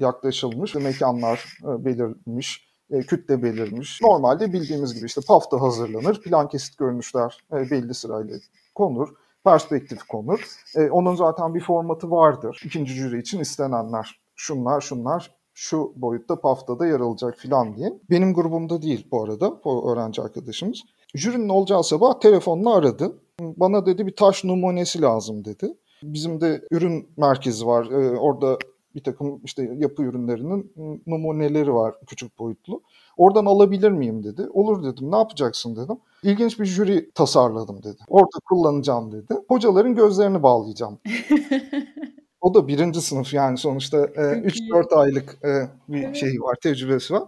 yaklaşılmış 0.00 0.76
ve 0.76 0.80
mekanlar 0.80 1.58
belirlenmiş 1.62 2.67
e, 2.90 3.00
kütle 3.00 3.42
belirmiş. 3.42 4.00
Normalde 4.02 4.52
bildiğimiz 4.52 4.94
gibi 4.94 5.06
işte 5.06 5.20
pafta 5.28 5.60
hazırlanır, 5.60 6.22
plan 6.22 6.48
kesit 6.48 6.78
görünüşler 6.78 7.38
e, 7.52 7.70
belli 7.70 7.94
sırayla 7.94 8.36
konur, 8.74 9.08
perspektif 9.44 10.02
konur. 10.02 10.46
E, 10.76 10.90
onun 10.90 11.14
zaten 11.14 11.54
bir 11.54 11.60
formatı 11.60 12.10
vardır. 12.10 12.60
İkinci 12.64 12.92
jüri 12.92 13.20
için 13.20 13.40
istenenler 13.40 14.20
şunlar 14.36 14.80
şunlar 14.80 15.38
şu 15.54 15.92
boyutta 15.96 16.40
paftada 16.40 16.86
yer 16.86 17.00
alacak 17.00 17.36
filan 17.36 17.76
diye. 17.76 17.92
Benim 18.10 18.34
grubumda 18.34 18.82
değil 18.82 19.06
bu 19.10 19.24
arada 19.24 19.48
o 19.64 19.92
öğrenci 19.92 20.22
arkadaşımız. 20.22 20.82
Jürinin 21.14 21.48
olacağı 21.48 21.84
sabah 21.84 22.20
telefonla 22.20 22.74
aradı. 22.74 23.12
Bana 23.40 23.86
dedi 23.86 24.06
bir 24.06 24.16
taş 24.16 24.44
numunesi 24.44 25.02
lazım 25.02 25.44
dedi. 25.44 25.74
Bizim 26.02 26.40
de 26.40 26.62
ürün 26.70 27.08
merkezi 27.16 27.66
var. 27.66 27.86
Ee, 27.90 28.18
orada 28.18 28.58
bir 28.94 29.04
takım 29.04 29.40
işte 29.44 29.70
yapı 29.78 30.02
ürünlerinin 30.02 30.72
numuneleri 31.06 31.74
var 31.74 31.94
küçük 32.06 32.38
boyutlu. 32.38 32.82
Oradan 33.16 33.46
alabilir 33.46 33.90
miyim 33.90 34.24
dedi. 34.24 34.48
Olur 34.52 34.82
dedim. 34.82 35.10
Ne 35.10 35.16
yapacaksın 35.16 35.76
dedim. 35.76 35.96
İlginç 36.22 36.60
bir 36.60 36.64
jüri 36.64 37.10
tasarladım 37.14 37.82
dedi. 37.82 37.98
Orada 38.08 38.38
kullanacağım 38.48 39.12
dedi. 39.12 39.34
Hocaların 39.48 39.94
gözlerini 39.94 40.42
bağlayacağım. 40.42 40.98
o 42.40 42.54
da 42.54 42.68
birinci 42.68 43.00
sınıf 43.00 43.34
yani 43.34 43.58
sonuçta 43.58 43.98
e, 43.98 44.20
3-4 44.20 44.94
aylık 44.94 45.38
e, 45.44 45.70
bir 45.88 46.14
şey 46.14 46.40
var, 46.40 46.56
tecrübesi 46.62 47.14
var. 47.14 47.22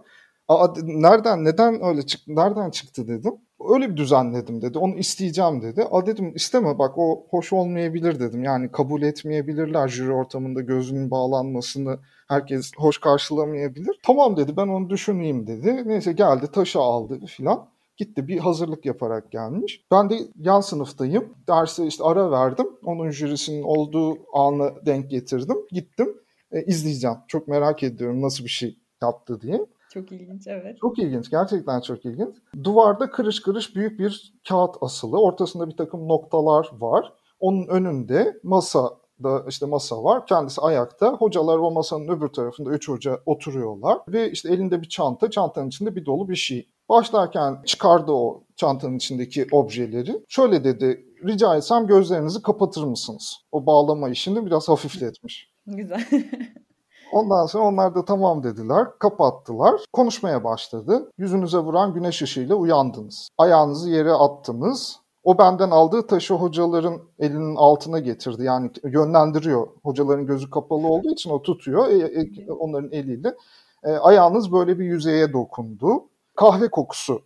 Aa, 0.47 0.67
nereden, 0.83 1.45
neden 1.45 1.83
öyle 1.83 2.01
çıktı, 2.01 2.35
nereden 2.35 2.69
çıktı 2.69 3.07
dedim. 3.07 3.33
Öyle 3.69 3.89
bir 3.89 3.97
düzenledim 3.97 4.61
dedi. 4.61 4.77
Onu 4.77 4.95
isteyeceğim 4.95 5.61
dedi. 5.61 5.83
A 5.91 6.05
dedim 6.05 6.31
isteme 6.35 6.79
bak 6.79 6.97
o 6.97 7.25
hoş 7.29 7.53
olmayabilir 7.53 8.19
dedim. 8.19 8.43
Yani 8.43 8.71
kabul 8.71 9.01
etmeyebilirler 9.01 9.87
jüri 9.87 10.11
ortamında 10.11 10.61
gözünün 10.61 11.11
bağlanmasını 11.11 11.99
herkes 12.27 12.71
hoş 12.77 12.97
karşılamayabilir. 12.97 13.99
Tamam 14.03 14.37
dedi 14.37 14.57
ben 14.57 14.67
onu 14.67 14.89
düşüneyim 14.89 15.47
dedi. 15.47 15.83
Neyse 15.85 16.13
geldi 16.13 16.47
taşı 16.53 16.79
aldı 16.79 17.25
filan. 17.25 17.67
Gitti 17.97 18.27
bir 18.27 18.39
hazırlık 18.39 18.85
yaparak 18.85 19.31
gelmiş. 19.31 19.83
Ben 19.91 20.09
de 20.09 20.15
yan 20.39 20.61
sınıftayım. 20.61 21.33
Derse 21.47 21.87
işte 21.87 22.03
ara 22.03 22.31
verdim. 22.31 22.67
Onun 22.85 23.09
jürisinin 23.09 23.63
olduğu 23.63 24.17
anı 24.33 24.85
denk 24.85 25.09
getirdim. 25.09 25.57
Gittim. 25.71 26.17
E, 26.51 26.63
izleyeceğim. 26.63 27.17
Çok 27.27 27.47
merak 27.47 27.83
ediyorum 27.83 28.21
nasıl 28.21 28.43
bir 28.43 28.49
şey 28.49 28.77
yaptı 29.01 29.41
diye. 29.41 29.65
Çok 29.93 30.11
ilginç 30.11 30.47
evet. 30.47 30.77
Çok 30.81 30.99
ilginç. 30.99 31.29
Gerçekten 31.29 31.81
çok 31.81 32.05
ilginç. 32.05 32.35
Duvarda 32.63 33.09
kırış 33.09 33.41
kırış 33.41 33.75
büyük 33.75 33.99
bir 33.99 34.33
kağıt 34.49 34.75
asılı. 34.81 35.21
Ortasında 35.21 35.69
bir 35.69 35.77
takım 35.77 36.07
noktalar 36.07 36.69
var. 36.79 37.13
Onun 37.39 37.67
önünde 37.67 38.39
masa 38.43 38.89
da 39.23 39.45
işte 39.47 39.65
masa 39.65 40.03
var. 40.03 40.25
Kendisi 40.25 40.61
ayakta. 40.61 41.13
Hocalar 41.13 41.57
o 41.57 41.71
masanın 41.71 42.07
öbür 42.07 42.27
tarafında 42.27 42.69
üç 42.69 42.89
hoca 42.89 43.19
oturuyorlar. 43.25 43.97
Ve 44.07 44.31
işte 44.31 44.53
elinde 44.53 44.81
bir 44.81 44.89
çanta. 44.89 45.29
Çantanın 45.29 45.67
içinde 45.67 45.95
bir 45.95 46.05
dolu 46.05 46.29
bir 46.29 46.35
şey. 46.35 46.69
Başlarken 46.89 47.61
çıkardı 47.65 48.11
o 48.11 48.43
çantanın 48.55 48.95
içindeki 48.95 49.47
objeleri. 49.51 50.25
Şöyle 50.27 50.63
dedi. 50.63 51.05
Rica 51.27 51.55
etsem 51.55 51.87
gözlerinizi 51.87 52.41
kapatır 52.41 52.83
mısınız? 52.83 53.37
O 53.51 53.65
bağlama 53.65 54.09
işini 54.09 54.45
biraz 54.45 54.69
hafifletmiş. 54.69 55.51
Güzel. 55.67 56.05
Ondan 57.11 57.45
sonra 57.45 57.63
onlar 57.63 57.95
da 57.95 58.05
tamam 58.05 58.43
dediler, 58.43 58.87
kapattılar. 58.99 59.81
Konuşmaya 59.93 60.43
başladı. 60.43 61.11
Yüzünüze 61.17 61.57
vuran 61.57 61.93
güneş 61.93 62.21
ışığıyla 62.21 62.55
uyandınız. 62.55 63.29
Ayağınızı 63.37 63.89
yere 63.89 64.11
attınız. 64.11 64.99
O 65.23 65.37
benden 65.37 65.71
aldığı 65.71 66.07
taşı 66.07 66.33
hocaların 66.33 67.01
elinin 67.19 67.55
altına 67.55 67.99
getirdi. 67.99 68.43
Yani 68.43 68.71
yönlendiriyor. 68.83 69.67
Hocaların 69.83 70.25
gözü 70.25 70.49
kapalı 70.49 70.87
olduğu 70.87 71.09
için 71.09 71.29
o 71.29 71.41
tutuyor. 71.41 71.87
E, 71.87 71.97
e, 71.97 72.51
onların 72.51 72.91
eliyle. 72.91 73.35
E, 73.83 73.91
ayağınız 73.91 74.51
böyle 74.51 74.79
bir 74.79 74.85
yüzeye 74.85 75.33
dokundu. 75.33 76.03
Kahve 76.35 76.67
kokusu 76.67 77.21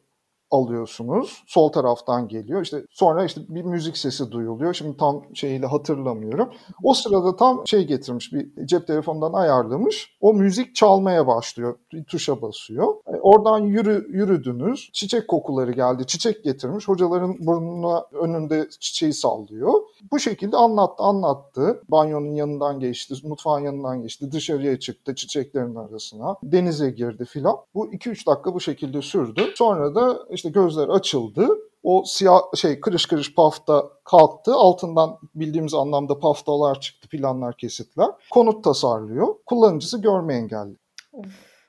alıyorsunuz. 0.51 1.43
Sol 1.47 1.71
taraftan 1.71 2.27
geliyor. 2.27 2.61
İşte 2.61 2.85
sonra 2.89 3.25
işte 3.25 3.41
bir 3.49 3.61
müzik 3.61 3.97
sesi 3.97 4.31
duyuluyor. 4.31 4.73
Şimdi 4.73 4.97
tam 4.97 5.23
şeyiyle 5.33 5.65
hatırlamıyorum. 5.65 6.49
O 6.83 6.93
sırada 6.93 7.35
tam 7.35 7.67
şey 7.67 7.87
getirmiş 7.87 8.33
bir 8.33 8.67
cep 8.67 8.87
telefonundan 8.87 9.33
ayarlamış. 9.33 10.17
O 10.21 10.33
müzik 10.33 10.75
çalmaya 10.75 11.27
başlıyor. 11.27 11.77
Bir 11.93 12.03
tuşa 12.03 12.41
basıyor. 12.41 12.95
E, 13.07 13.11
oradan 13.21 13.59
yürü 13.59 14.07
yürüdünüz. 14.09 14.89
Çiçek 14.93 15.27
kokuları 15.27 15.71
geldi. 15.71 16.05
Çiçek 16.07 16.43
getirmiş. 16.43 16.87
Hocaların 16.87 17.35
burnuna 17.39 18.05
önünde 18.21 18.69
çiçeği 18.79 19.13
sallıyor. 19.13 19.73
Bu 20.11 20.19
şekilde 20.19 20.57
anlattı 20.57 21.03
anlattı. 21.03 21.81
Banyonun 21.89 22.35
yanından 22.35 22.79
geçti. 22.79 23.15
Mutfağın 23.23 23.63
yanından 23.63 24.01
geçti. 24.01 24.31
Dışarıya 24.31 24.79
çıktı 24.79 25.15
çiçeklerin 25.15 25.75
arasına. 25.75 26.35
Denize 26.43 26.89
girdi 26.89 27.25
filan. 27.25 27.55
Bu 27.75 27.87
2-3 27.87 28.27
dakika 28.27 28.53
bu 28.53 28.59
şekilde 28.59 29.01
sürdü. 29.01 29.41
Sonra 29.55 29.95
da 29.95 30.19
işte 30.35 30.49
gözler 30.49 30.87
açıldı. 30.87 31.47
O 31.83 32.03
siyah 32.05 32.39
şey 32.55 32.79
kırış 32.79 33.05
kırış 33.05 33.35
pafta 33.35 33.89
kalktı. 34.03 34.53
Altından 34.53 35.17
bildiğimiz 35.35 35.73
anlamda 35.73 36.19
paftalar 36.19 36.81
çıktı, 36.81 37.07
planlar, 37.07 37.57
kesitler. 37.57 38.09
Konut 38.31 38.63
tasarlıyor. 38.63 39.27
Kullanıcısı 39.45 40.01
görme 40.01 40.35
engelli. 40.35 40.77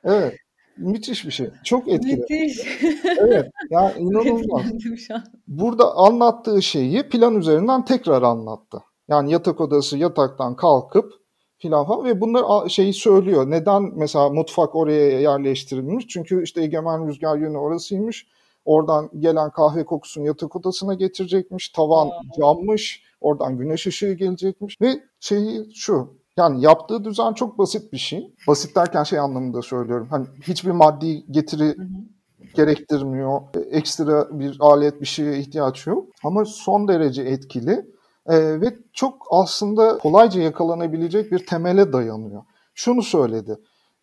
Evet. 0.04 0.36
Müthiş 0.76 1.26
bir 1.26 1.30
şey. 1.30 1.50
Çok 1.64 1.88
etkili. 1.88 2.16
Müthiş. 2.16 2.82
evet. 3.18 3.50
Yani 3.70 3.92
inanılmaz. 3.98 4.62
Burada 5.48 5.96
anlattığı 5.96 6.62
şeyi 6.62 7.08
plan 7.08 7.34
üzerinden 7.34 7.84
tekrar 7.84 8.22
anlattı. 8.22 8.82
Yani 9.08 9.32
yatak 9.32 9.60
odası 9.60 9.98
yataktan 9.98 10.56
kalkıp 10.56 11.12
filan 11.58 11.86
falan 11.86 12.04
ve 12.04 12.20
bunlar 12.20 12.68
şeyi 12.68 12.92
söylüyor. 12.92 13.50
Neden 13.50 13.90
mesela 13.94 14.28
mutfak 14.28 14.74
oraya 14.74 15.20
yerleştirilmiş? 15.20 16.08
Çünkü 16.08 16.42
işte 16.42 16.62
egemen 16.62 17.08
rüzgar 17.08 17.36
yönü 17.36 17.56
orasıymış. 17.56 18.26
Oradan 18.66 19.10
gelen 19.18 19.50
kahve 19.50 19.84
kokusunu 19.84 20.26
yatak 20.26 20.56
odasına 20.56 20.94
getirecekmiş. 20.94 21.68
Tavan 21.68 22.10
cammış. 22.38 23.02
Oradan 23.20 23.58
güneş 23.58 23.86
ışığı 23.86 24.12
gelecekmiş. 24.12 24.80
Ve 24.80 25.00
şeyi 25.20 25.74
şu. 25.74 26.16
Yani 26.36 26.64
yaptığı 26.64 27.04
düzen 27.04 27.32
çok 27.32 27.58
basit 27.58 27.92
bir 27.92 27.98
şey. 27.98 28.34
Basit 28.48 28.76
derken 28.76 29.02
şey 29.02 29.18
anlamında 29.18 29.62
söylüyorum. 29.62 30.06
Hani 30.10 30.26
hiçbir 30.42 30.70
maddi 30.70 31.32
getiri 31.32 31.76
gerektirmiyor. 32.54 33.40
Ekstra 33.70 34.40
bir 34.40 34.56
alet 34.60 35.00
bir 35.00 35.06
şeye 35.06 35.38
ihtiyaç 35.38 35.86
yok. 35.86 36.08
Ama 36.24 36.44
son 36.44 36.88
derece 36.88 37.22
etkili. 37.22 37.86
Ee, 38.28 38.60
ve 38.60 38.76
çok 38.92 39.26
aslında 39.30 39.98
kolayca 39.98 40.40
yakalanabilecek 40.42 41.32
bir 41.32 41.46
temele 41.46 41.92
dayanıyor. 41.92 42.42
Şunu 42.74 43.02
söyledi. 43.02 43.56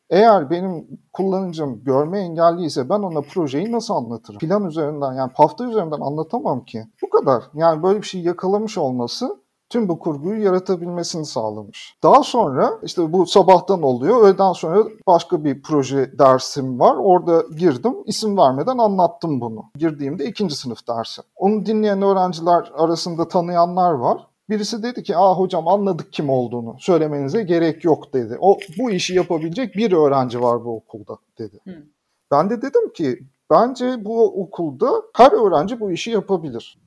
Eğer 0.10 0.50
benim 0.50 0.88
kullanıcım 1.14 1.84
görme 1.84 2.20
engelliyse 2.20 2.90
ben 2.90 3.00
ona 3.00 3.22
projeyi 3.22 3.72
nasıl 3.72 3.94
anlatırım? 3.94 4.40
Plan 4.40 4.66
üzerinden 4.66 5.14
yani 5.14 5.32
pafta 5.34 5.66
üzerinden 5.66 6.00
anlatamam 6.02 6.66
ki. 6.66 6.84
Bu 7.02 7.10
kadar. 7.10 7.44
Yani 7.54 7.84
böyle 7.84 8.02
bir 8.02 8.08
şey 8.08 8.22
yakalamış 8.22 8.78
olması 8.78 9.44
tüm 9.74 9.90
bu 9.90 10.00
kurguyu 10.00 10.44
yaratabilmesini 10.44 11.26
sağlamış. 11.26 11.98
Daha 12.04 12.24
sonra 12.24 12.72
işte 12.84 13.14
bu 13.14 13.26
sabahtan 13.26 13.82
oluyor. 13.82 14.22
Öğleden 14.24 14.54
sonra 14.54 14.84
başka 15.08 15.44
bir 15.44 15.62
proje 15.62 16.20
dersim 16.20 16.80
var. 16.80 16.96
Orada 16.96 17.44
girdim. 17.58 17.94
İsim 18.06 18.38
vermeden 18.38 18.78
anlattım 18.78 19.42
bunu. 19.42 19.64
Girdiğimde 19.76 20.26
ikinci 20.26 20.56
sınıf 20.56 20.88
dersi. 20.88 21.22
Onu 21.36 21.66
dinleyen 21.66 22.02
öğrenciler 22.02 22.72
arasında 22.78 23.28
tanıyanlar 23.28 23.92
var. 23.92 24.28
Birisi 24.50 24.84
dedi 24.84 25.04
ki 25.04 25.18
aa 25.18 25.34
hocam 25.36 25.68
anladık 25.68 26.14
kim 26.14 26.30
olduğunu 26.30 26.76
söylemenize 26.80 27.44
gerek 27.44 27.84
yok 27.84 28.14
dedi. 28.14 28.38
O 28.40 28.58
bu 28.80 28.92
işi 28.92 29.16
yapabilecek 29.16 29.76
bir 29.76 29.92
öğrenci 29.92 30.42
var 30.42 30.66
bu 30.66 30.76
okulda 30.76 31.18
dedi. 31.40 31.60
Hı. 31.68 31.84
Ben 32.32 32.50
de 32.50 32.62
dedim 32.62 32.94
ki 32.94 33.20
bence 33.50 34.06
bu 34.06 34.42
okulda 34.42 35.02
her 35.16 35.32
öğrenci 35.32 35.80
bu 35.80 35.92
işi 35.92 36.12
yapabilir. 36.12 36.78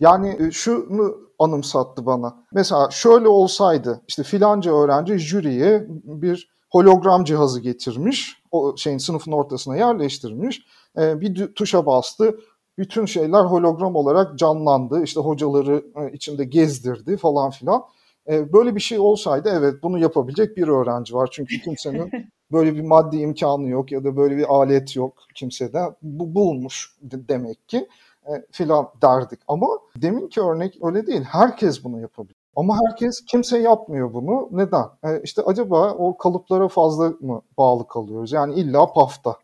Yani 0.00 0.36
e, 0.40 0.50
şunu 0.50 1.16
anımsattı 1.38 2.06
bana. 2.06 2.36
Mesela 2.52 2.90
şöyle 2.90 3.28
olsaydı 3.28 4.00
işte 4.08 4.22
filanca 4.22 4.72
öğrenci 4.72 5.18
jüriye 5.18 5.86
bir 6.04 6.50
hologram 6.70 7.24
cihazı 7.24 7.60
getirmiş. 7.60 8.42
O 8.50 8.76
şeyin 8.76 8.98
sınıfın 8.98 9.32
ortasına 9.32 9.76
yerleştirmiş. 9.76 10.62
E, 10.98 11.20
bir 11.20 11.54
tuşa 11.54 11.86
bastı 11.86 12.38
bütün 12.80 13.06
şeyler 13.06 13.44
hologram 13.44 13.96
olarak 13.96 14.38
canlandı. 14.38 15.02
İşte 15.02 15.20
hocaları 15.20 15.84
e, 15.96 16.12
içinde 16.12 16.44
gezdirdi 16.44 17.16
falan 17.16 17.50
filan. 17.50 17.84
E, 18.28 18.52
böyle 18.52 18.74
bir 18.74 18.80
şey 18.80 18.98
olsaydı 18.98 19.50
evet 19.58 19.82
bunu 19.82 19.98
yapabilecek 19.98 20.56
bir 20.56 20.68
öğrenci 20.68 21.14
var. 21.14 21.28
Çünkü 21.32 21.60
kimsenin 21.60 22.10
böyle 22.52 22.74
bir 22.74 22.80
maddi 22.80 23.16
imkanı 23.16 23.68
yok 23.68 23.92
ya 23.92 24.04
da 24.04 24.16
böyle 24.16 24.36
bir 24.36 24.54
alet 24.54 24.96
yok 24.96 25.12
kimsede. 25.34 25.82
Bu 26.02 26.34
bulmuş 26.34 26.96
demek 27.02 27.68
ki 27.68 27.88
e, 28.26 28.32
filan 28.50 28.88
derdik. 29.02 29.40
Ama 29.48 29.66
deminki 29.96 30.40
örnek 30.40 30.78
öyle 30.82 31.06
değil. 31.06 31.22
Herkes 31.22 31.84
bunu 31.84 32.00
yapabilir. 32.00 32.36
Ama 32.56 32.78
herkes 32.86 33.24
kimse 33.24 33.58
yapmıyor 33.58 34.14
bunu. 34.14 34.48
Neden? 34.50 34.84
E, 35.04 35.22
işte 35.22 35.42
acaba 35.42 35.94
o 35.94 36.16
kalıplara 36.16 36.68
fazla 36.68 37.12
mı 37.20 37.42
bağlı 37.58 37.88
kalıyoruz? 37.88 38.32
Yani 38.32 38.54
illa 38.54 38.92
pafta 38.92 39.36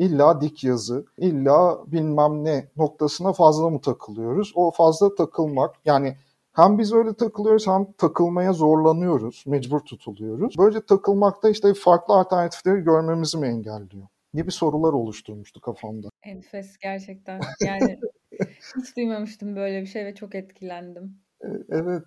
illa 0.00 0.40
dik 0.40 0.64
yazı, 0.64 1.04
illa 1.18 1.78
bilmem 1.86 2.44
ne 2.44 2.68
noktasına 2.76 3.32
fazla 3.32 3.70
mı 3.70 3.80
takılıyoruz? 3.80 4.52
O 4.54 4.70
fazla 4.70 5.14
takılmak 5.14 5.74
yani 5.84 6.16
hem 6.52 6.78
biz 6.78 6.92
öyle 6.92 7.14
takılıyoruz 7.14 7.66
hem 7.66 7.92
takılmaya 7.92 8.52
zorlanıyoruz, 8.52 9.44
mecbur 9.46 9.80
tutuluyoruz. 9.80 10.54
Böylece 10.58 10.86
takılmakta 10.86 11.50
işte 11.50 11.74
farklı 11.74 12.14
alternatifleri 12.14 12.80
görmemizi 12.80 13.38
mi 13.38 13.46
engelliyor? 13.46 14.06
gibi 14.34 14.52
sorular 14.52 14.92
oluşturmuştu 14.92 15.60
kafamda. 15.60 16.08
Enfes 16.22 16.78
gerçekten. 16.78 17.40
Yani 17.64 17.98
hiç 18.76 18.96
duymamıştım 18.96 19.56
böyle 19.56 19.80
bir 19.80 19.86
şey 19.86 20.04
ve 20.04 20.14
çok 20.14 20.34
etkilendim. 20.34 21.18
E, 21.44 21.48
evet, 21.68 22.02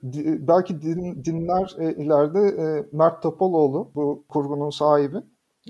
belki 0.47 0.81
din, 0.81 1.23
dinler 1.25 1.75
e, 1.79 1.95
ileride 1.95 2.39
e, 2.39 2.85
Mert 2.91 3.21
Topaloğlu, 3.23 3.91
bu 3.95 4.25
kurgunun 4.29 4.69
sahibi. 4.69 5.17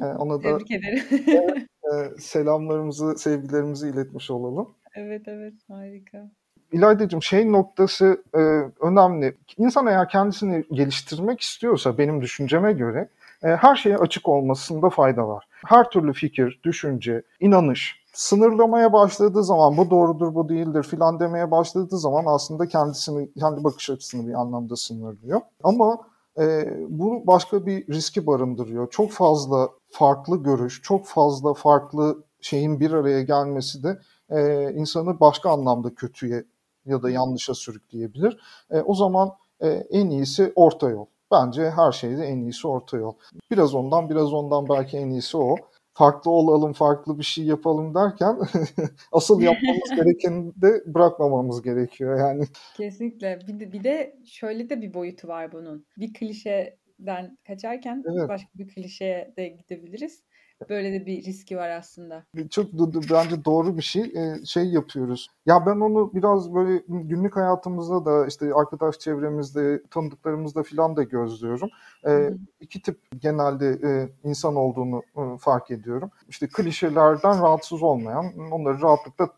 Ona 0.02 0.44
da 0.44 0.58
Tebrik 0.58 0.72
ederim. 0.72 1.04
e, 1.94 2.20
selamlarımızı, 2.20 3.18
sevgilerimizi 3.18 3.90
iletmiş 3.90 4.32
olalım. 4.32 4.70
Evet 4.96 5.28
evet 5.28 5.54
harika. 5.68 6.32
İlayda'cığım 6.72 7.24
şey 7.24 7.52
noktası 7.52 8.24
e, 8.36 8.40
önemli. 8.86 9.36
İnsan 9.58 9.88
eğer 9.88 10.10
kendisini 10.10 10.64
geliştirmek 10.72 11.42
istiyorsa 11.42 11.98
benim 11.98 12.22
düşünceme 12.22 12.74
göre 12.74 13.08
e, 13.44 13.48
her 13.48 13.76
şeye 13.76 13.98
açık 13.98 14.30
olmasında 14.30 14.90
fayda 14.90 15.28
var. 15.28 15.48
Her 15.66 15.90
türlü 15.90 16.14
fikir, 16.14 16.60
düşünce, 16.64 17.22
inanış 17.40 18.04
sınırlamaya 18.14 18.94
başladığı 18.94 19.44
zaman 19.44 19.78
bu 19.78 19.90
doğrudur 19.90 20.36
bu 20.36 20.50
değildir 20.50 20.84
filan 20.84 21.20
demeye 21.20 21.52
başladığı 21.52 21.98
zaman 21.98 22.24
aslında 22.28 22.68
kendisini 22.68 23.34
kendi 23.40 23.64
bakış 23.64 23.90
açısını 23.90 24.28
bir 24.28 24.34
anlamda 24.34 24.76
sınırlıyor. 24.76 25.42
Ama 25.64 25.98
e, 26.40 26.74
bu 26.90 27.28
başka 27.28 27.66
bir 27.66 27.88
riski 27.88 28.28
barındırıyor. 28.28 28.90
Çok 28.90 29.12
fazla 29.12 29.70
farklı 29.90 30.44
görüş, 30.44 30.82
çok 30.82 31.06
fazla 31.06 31.54
farklı 31.54 32.24
şeyin 32.42 32.80
bir 32.80 32.92
araya 32.92 33.22
gelmesi 33.22 33.84
de 33.84 34.00
e, 34.30 34.72
insanı 34.74 35.20
başka 35.20 35.50
anlamda 35.50 35.96
kötüye 35.96 36.46
ya 36.86 37.04
da 37.04 37.10
yanlışa 37.10 37.54
sürükleyebilir. 37.54 38.38
E, 38.72 38.82
o 38.82 38.96
zaman 38.96 39.32
e, 39.62 39.68
en 39.70 40.10
iyisi 40.10 40.54
orta 40.56 40.90
yol. 40.90 41.06
Bence 41.32 41.70
her 41.70 41.92
şeyde 41.92 42.24
en 42.26 42.38
iyisi 42.38 42.68
orta 42.68 42.98
yol. 42.98 43.14
Biraz 43.52 43.76
ondan 43.76 44.10
biraz 44.10 44.34
ondan 44.34 44.70
belki 44.70 44.98
en 44.98 45.10
iyisi 45.10 45.38
o 45.38 45.56
farklı 45.94 46.32
olalım, 46.32 46.74
farklı 46.74 47.20
bir 47.20 47.24
şey 47.24 47.46
yapalım 47.46 47.96
derken 47.96 48.38
asıl 49.12 49.42
yapmamız 49.42 49.90
gerekeni 49.96 50.52
de 50.62 50.84
bırakmamamız 50.86 51.62
gerekiyor 51.62 52.20
yani. 52.20 52.44
Kesinlikle. 52.78 53.40
Bir 53.48 53.60
de, 53.60 53.72
bir 53.72 53.84
de 53.84 54.16
şöyle 54.26 54.70
de 54.70 54.82
bir 54.82 54.94
boyutu 54.94 55.28
var 55.28 55.52
bunun. 55.52 55.86
Bir 55.98 56.14
klişeden 56.14 57.38
kaçarken 57.48 58.04
evet. 58.06 58.30
başka 58.30 58.50
bir 58.56 58.68
klişeye 58.68 59.34
de 59.38 59.48
gidebiliriz. 59.48 60.24
Böyle 60.70 60.94
de 60.94 61.06
bir 61.06 61.24
riski 61.24 61.58
var 61.58 61.70
aslında. 61.70 62.24
Çok 62.50 62.74
bence 63.12 63.46
doğru 63.46 63.78
bir 63.78 63.82
şey. 63.82 64.14
Şey 64.46 64.66
yapıyoruz. 64.66 65.30
Ya 65.46 65.66
ben 65.66 65.80
onu 65.80 66.14
biraz 66.14 66.54
böyle 66.54 66.84
günlük 66.88 67.36
hayatımızda 67.36 68.06
da 68.06 68.28
işte 68.28 68.54
arkadaş 68.54 69.00
çevremizde, 69.00 69.84
tanıdıklarımızda 69.92 70.64
filan 70.64 70.96
da 70.96 71.04
gözlüyorum. 71.04 71.70
Hı 72.06 72.38
İki 72.60 72.82
tip 72.82 73.00
genelde 73.22 73.80
insan 74.24 74.56
olduğunu 74.56 75.04
fark 75.40 75.72
ediyorum. 75.72 76.12
İşte 76.30 76.48
klişelerden 76.48 77.42
rahatsız 77.42 77.84
olmayan, 77.84 78.26
onları 78.52 78.82
rahatlıkla 78.82 79.30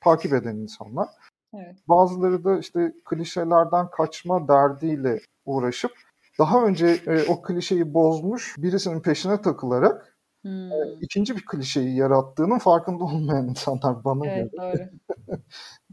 takip 0.00 0.32
eden 0.32 0.56
insanlar. 0.56 1.08
Evet. 1.54 1.76
Bazıları 1.88 2.44
da 2.44 2.58
işte 2.58 2.92
klişelerden 3.04 3.90
kaçma 3.90 4.48
derdiyle 4.48 5.20
uğraşıp 5.46 5.92
daha 6.38 6.64
önce 6.64 6.86
e, 7.06 7.22
o 7.28 7.42
klişeyi 7.42 7.94
bozmuş 7.94 8.54
birisinin 8.58 9.00
peşine 9.00 9.42
takılarak 9.42 10.13
Hmm. 10.44 10.70
İkinci 11.00 11.36
bir 11.36 11.44
klişeyi 11.46 11.96
yarattığının 11.96 12.58
farkında 12.58 13.04
olmayan 13.04 13.48
insanlar 13.48 14.04
bana 14.04 14.26
evet, 14.26 14.52
göre. 14.52 14.90
Doğru. 15.28 15.38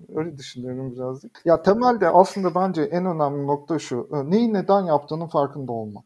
Öyle 0.19 0.37
düşünüyorum 0.37 0.95
birazcık. 0.95 1.41
Ya 1.45 1.61
temelde 1.61 2.09
aslında 2.09 2.55
bence 2.55 2.81
en 2.81 3.05
önemli 3.05 3.47
nokta 3.47 3.79
şu. 3.79 4.09
E, 4.13 4.31
neyi 4.31 4.53
neden 4.53 4.81
yaptığının 4.81 5.27
farkında 5.27 5.71
olmak. 5.71 6.05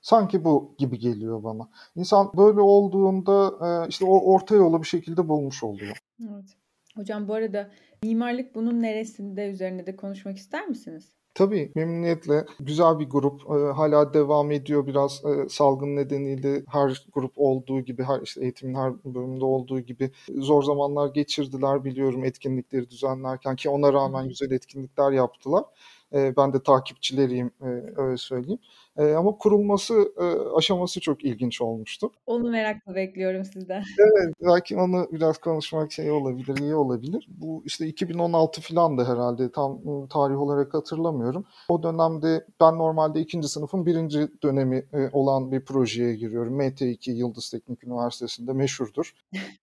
Sanki 0.00 0.44
bu 0.44 0.74
gibi 0.78 0.98
geliyor 0.98 1.44
bana. 1.44 1.68
İnsan 1.96 2.30
böyle 2.36 2.60
olduğunda 2.60 3.52
e, 3.66 3.88
işte 3.88 4.04
o 4.04 4.32
orta 4.32 4.54
yolu 4.54 4.82
bir 4.82 4.86
şekilde 4.86 5.28
bulmuş 5.28 5.62
oluyor. 5.62 5.96
Evet. 6.20 6.56
Hocam 6.96 7.28
bu 7.28 7.34
arada 7.34 7.70
mimarlık 8.02 8.54
bunun 8.54 8.82
neresinde 8.82 9.50
üzerine 9.50 9.86
de 9.86 9.96
konuşmak 9.96 10.36
ister 10.36 10.68
misiniz? 10.68 11.12
Tabii 11.36 11.72
memnuniyetle. 11.74 12.46
Güzel 12.60 12.98
bir 12.98 13.10
grup. 13.10 13.40
E, 13.50 13.72
hala 13.72 14.14
devam 14.14 14.50
ediyor 14.50 14.86
biraz 14.86 15.22
e, 15.24 15.48
salgın 15.48 15.96
nedeniyle 15.96 16.62
her 16.68 17.04
grup 17.12 17.32
olduğu 17.36 17.80
gibi, 17.80 18.02
her 18.02 18.20
işte 18.22 18.40
eğitimin 18.42 18.74
her 18.74 18.92
bölümünde 19.04 19.44
olduğu 19.44 19.80
gibi 19.80 20.10
zor 20.36 20.62
zamanlar 20.62 21.08
geçirdiler 21.08 21.84
biliyorum 21.84 22.24
etkinlikleri 22.24 22.90
düzenlerken 22.90 23.56
ki 23.56 23.68
ona 23.68 23.92
rağmen 23.92 24.28
güzel 24.28 24.50
etkinlikler 24.50 25.12
yaptılar. 25.12 25.64
E, 26.12 26.36
ben 26.36 26.52
de 26.52 26.62
takipçileriyim 26.62 27.50
e, 27.60 27.66
öyle 27.96 28.16
söyleyeyim. 28.16 28.60
E, 28.98 29.12
ama 29.12 29.38
kurulması 29.38 29.94
e, 30.20 30.56
aşaması 30.56 31.00
çok 31.00 31.24
ilginç 31.24 31.60
olmuştu. 31.60 32.12
Onu 32.26 32.50
merakla 32.50 32.94
bekliyorum 32.94 33.44
sizden. 33.44 33.82
Evet, 33.98 34.34
belki 34.42 34.76
onu 34.76 35.08
biraz 35.12 35.38
konuşmak 35.38 35.92
şey 35.92 36.10
olabilir, 36.10 36.56
iyi 36.58 36.74
olabilir. 36.74 37.28
Bu 37.28 37.62
işte 37.66 37.86
2016 37.86 38.60
falan 38.60 38.98
da 38.98 39.08
herhalde 39.08 39.52
tam 39.52 39.80
tarih 40.06 40.40
olarak 40.40 40.74
hatırlamıyorum. 40.74 41.44
O 41.68 41.82
dönemde 41.82 42.46
ben 42.60 42.78
normalde 42.78 43.20
ikinci 43.20 43.48
sınıfın 43.48 43.86
birinci 43.86 44.28
dönemi 44.42 44.76
e, 44.92 45.08
olan 45.12 45.52
bir 45.52 45.60
projeye 45.64 46.14
giriyorum. 46.14 46.60
MT2 46.60 47.10
Yıldız 47.10 47.50
Teknik 47.50 47.84
Üniversitesi'nde 47.84 48.52
meşhurdur. 48.52 49.14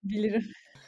Bilirim. 0.04 0.44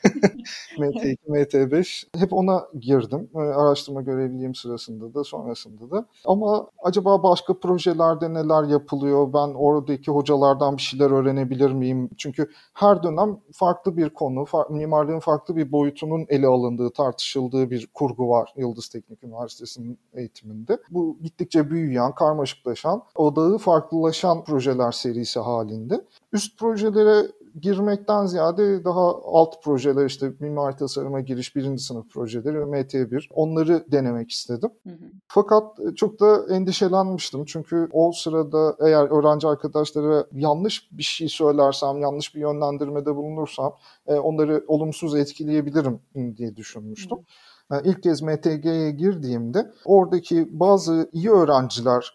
MT2, 0.78 1.16
MT5 1.28 2.06
hep 2.16 2.32
ona 2.32 2.66
girdim. 2.80 3.30
Araştırma 3.34 4.02
görevliliğim 4.02 4.54
sırasında 4.54 5.14
da 5.14 5.24
sonrasında 5.24 5.90
da. 5.90 6.06
Ama 6.24 6.66
acaba 6.82 7.22
başka 7.22 7.58
projelerde 7.58 8.34
neler 8.34 8.68
yapılıyor? 8.68 9.32
Ben 9.32 9.54
oradaki 9.54 10.10
hocalardan 10.10 10.76
bir 10.76 10.82
şeyler 10.82 11.10
öğrenebilir 11.10 11.72
miyim? 11.72 12.10
Çünkü 12.18 12.50
her 12.74 13.02
dönem 13.02 13.40
farklı 13.52 13.96
bir 13.96 14.08
konu, 14.08 14.44
mimarlığın 14.70 15.20
farklı 15.20 15.56
bir 15.56 15.72
boyutunun 15.72 16.26
ele 16.28 16.46
alındığı, 16.46 16.90
tartışıldığı 16.90 17.70
bir 17.70 17.88
kurgu 17.94 18.28
var 18.28 18.52
Yıldız 18.56 18.88
Teknik 18.88 19.24
Üniversitesi'nin 19.24 19.98
eğitiminde. 20.14 20.78
Bu 20.90 21.18
gittikçe 21.22 21.70
büyüyen, 21.70 22.14
karmaşıklaşan, 22.14 23.02
odağı 23.14 23.58
farklılaşan 23.58 24.44
projeler 24.44 24.92
serisi 24.92 25.40
halinde. 25.40 26.04
Üst 26.32 26.58
projelere 26.58 27.26
girmekten 27.60 28.26
ziyade 28.26 28.84
daha 28.84 29.22
alt 29.24 29.62
projeler 29.62 30.06
işte 30.06 30.32
mimari 30.40 30.76
tasarıma 30.76 31.20
giriş 31.20 31.56
birinci 31.56 31.82
sınıf 31.82 32.10
projeleri 32.10 32.60
ve 32.60 32.80
MT1 32.80 33.26
onları 33.30 33.84
denemek 33.92 34.30
istedim. 34.30 34.70
Hı 34.86 34.90
hı. 34.90 35.10
Fakat 35.28 35.80
e, 35.80 35.94
çok 35.94 36.20
da 36.20 36.54
endişelenmiştim 36.54 37.44
çünkü 37.44 37.88
o 37.92 38.12
sırada 38.12 38.76
eğer 38.80 39.18
öğrenci 39.18 39.48
arkadaşlara 39.48 40.26
yanlış 40.32 40.88
bir 40.92 41.02
şey 41.02 41.28
söylersem, 41.28 41.98
yanlış 41.98 42.34
bir 42.34 42.40
yönlendirmede 42.40 43.16
bulunursam 43.16 43.74
e, 44.06 44.14
onları 44.14 44.64
olumsuz 44.68 45.14
etkileyebilirim 45.14 46.00
diye 46.36 46.56
düşünmüştüm. 46.56 47.18
Hı. 47.18 47.22
Yani 47.70 47.88
ilk 47.88 48.02
kez 48.02 48.22
MTG'ye 48.22 48.90
girdiğimde 48.90 49.72
oradaki 49.84 50.60
bazı 50.60 51.10
iyi 51.12 51.30
öğrenciler 51.30 52.14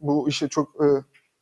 bu 0.00 0.28
işe 0.28 0.48
çok 0.48 0.68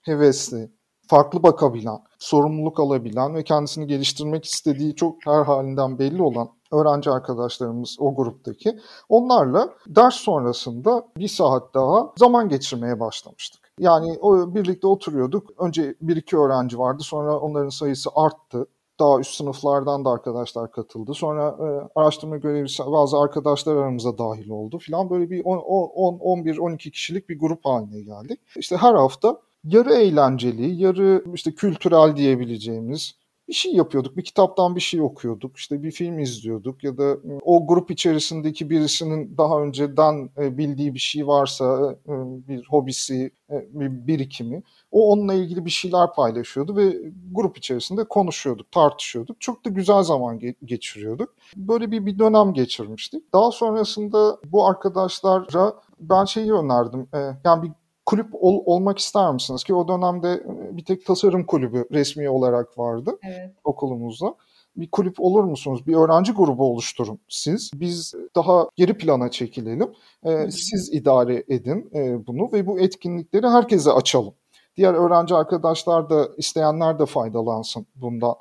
hevesli, 0.03 0.71
farklı 1.13 1.43
bakabilen, 1.43 1.99
sorumluluk 2.19 2.81
alabilen 2.81 3.35
ve 3.35 3.45
kendisini 3.45 3.87
geliştirmek 3.87 4.45
istediği 4.45 4.95
çok 4.95 5.27
her 5.27 5.45
halinden 5.45 5.99
belli 5.99 6.23
olan 6.23 6.49
öğrenci 6.73 7.11
arkadaşlarımız 7.11 7.97
o 7.99 8.15
gruptaki. 8.15 8.79
Onlarla 9.09 9.69
ders 9.87 10.15
sonrasında 10.15 11.07
bir 11.17 11.29
saat 11.29 11.75
daha 11.75 12.13
zaman 12.17 12.49
geçirmeye 12.49 13.01
başlamıştık. 13.01 13.73
Yani 13.79 14.19
o 14.21 14.55
birlikte 14.55 14.87
oturuyorduk. 14.87 15.51
Önce 15.59 15.95
bir 16.01 16.17
iki 16.17 16.39
öğrenci 16.39 16.79
vardı. 16.79 17.03
Sonra 17.03 17.39
onların 17.39 17.69
sayısı 17.69 18.11
arttı. 18.15 18.67
Daha 19.01 19.19
üst 19.19 19.35
sınıflardan 19.35 20.05
da 20.05 20.11
arkadaşlar 20.11 20.71
katıldı. 20.71 21.15
Sonra 21.15 21.57
e, 21.61 22.01
araştırma 22.01 22.37
görevlisi 22.37 22.83
bazı 22.87 23.19
arkadaşlar 23.19 23.77
aramıza 23.77 24.19
dahil 24.19 24.51
oldu 24.51 24.79
filan. 24.79 25.11
Böyle 25.11 25.31
bir 25.31 25.45
10, 25.45 25.59
10, 25.59 26.19
11, 26.19 26.59
12 26.59 26.91
kişilik 26.91 27.29
bir 27.29 27.39
grup 27.39 27.65
haline 27.65 28.01
geldik. 28.01 28.41
İşte 28.57 28.77
her 28.77 28.95
hafta 28.95 29.37
yarı 29.65 29.95
eğlenceli, 29.95 30.83
yarı 30.83 31.25
işte 31.35 31.55
kültürel 31.55 32.17
diyebileceğimiz 32.17 33.23
bir 33.49 33.53
şey 33.53 33.75
yapıyorduk. 33.75 34.17
Bir 34.17 34.25
kitaptan 34.25 34.77
bir 34.77 34.81
şey 34.81 35.01
okuyorduk. 35.01 35.57
işte 35.57 35.83
bir 35.83 35.91
film 35.91 36.19
izliyorduk 36.19 36.85
ya 36.85 36.99
da 36.99 37.17
o 37.43 37.67
grup 37.67 37.91
içerisindeki 37.91 38.71
birisinin 38.71 39.37
daha 39.39 39.63
önceden 39.63 40.31
e, 40.39 40.59
bildiği 40.59 40.95
bir 40.95 40.99
şey 40.99 41.27
varsa 41.27 41.97
e, 42.07 42.13
bir 42.49 42.67
hobisi, 42.69 43.31
e, 43.51 43.55
bir 43.81 44.07
birikimi 44.07 44.63
o 44.91 45.13
onunla 45.13 45.35
ilgili 45.35 45.65
bir 45.65 45.71
şeyler 45.71 46.13
paylaşıyordu 46.13 46.77
ve 46.77 46.97
grup 47.33 47.59
içerisinde 47.59 48.05
konuşuyorduk, 48.05 48.73
tartışıyorduk. 48.73 49.41
Çok 49.41 49.65
da 49.65 49.71
güzel 49.71 50.03
zaman 50.03 50.41
geçiriyorduk. 50.65 51.35
Böyle 51.57 51.91
bir, 51.91 52.07
bir 52.07 52.19
dönem 52.19 52.53
geçirmiştik. 52.53 53.33
Daha 53.33 53.51
sonrasında 53.51 54.39
bu 54.47 54.67
arkadaşlara 54.67 55.75
ben 56.01 56.25
şeyi 56.25 56.53
önerdim. 56.53 57.09
Yani 57.45 57.63
bir 57.63 57.73
kulüp 58.07 58.29
ol, 58.33 58.63
olmak 58.67 58.99
ister 58.99 59.33
misiniz? 59.33 59.65
Ki 59.65 59.75
o 59.75 59.89
dönemde 59.89 60.33
e, 60.33 60.77
bir 60.77 60.85
tek 60.85 61.07
tasarım 61.07 61.47
kulübü 61.47 61.85
resmi 61.93 62.31
olarak 62.31 62.79
vardı 62.79 63.19
evet. 63.23 63.51
okulumuzda. 63.65 64.35
Bir 64.77 64.91
kulüp 64.91 65.21
olur 65.21 65.45
musunuz? 65.45 65.87
Bir 65.87 65.97
öğrenci 65.97 66.33
grubu 66.33 66.65
oluşturun 66.65 67.19
siz. 67.29 67.71
Biz 67.75 68.15
daha 68.37 68.69
geri 68.77 68.99
plana 68.99 69.31
çekilelim. 69.31 69.93
Ee, 70.27 70.51
siz 70.51 70.93
idare 70.93 71.45
edin 71.49 71.91
e, 71.95 72.27
bunu 72.27 72.53
ve 72.53 72.67
bu 72.67 72.81
etkinlikleri 72.81 73.49
herkese 73.49 73.93
açalım. 73.93 74.35
Diğer 74.77 74.95
öğrenci 74.95 75.35
arkadaşlar 75.35 76.11
da 76.11 76.29
isteyenler 76.37 76.99
de 76.99 77.07
faydalansın 77.07 77.87
bundan 77.95 78.35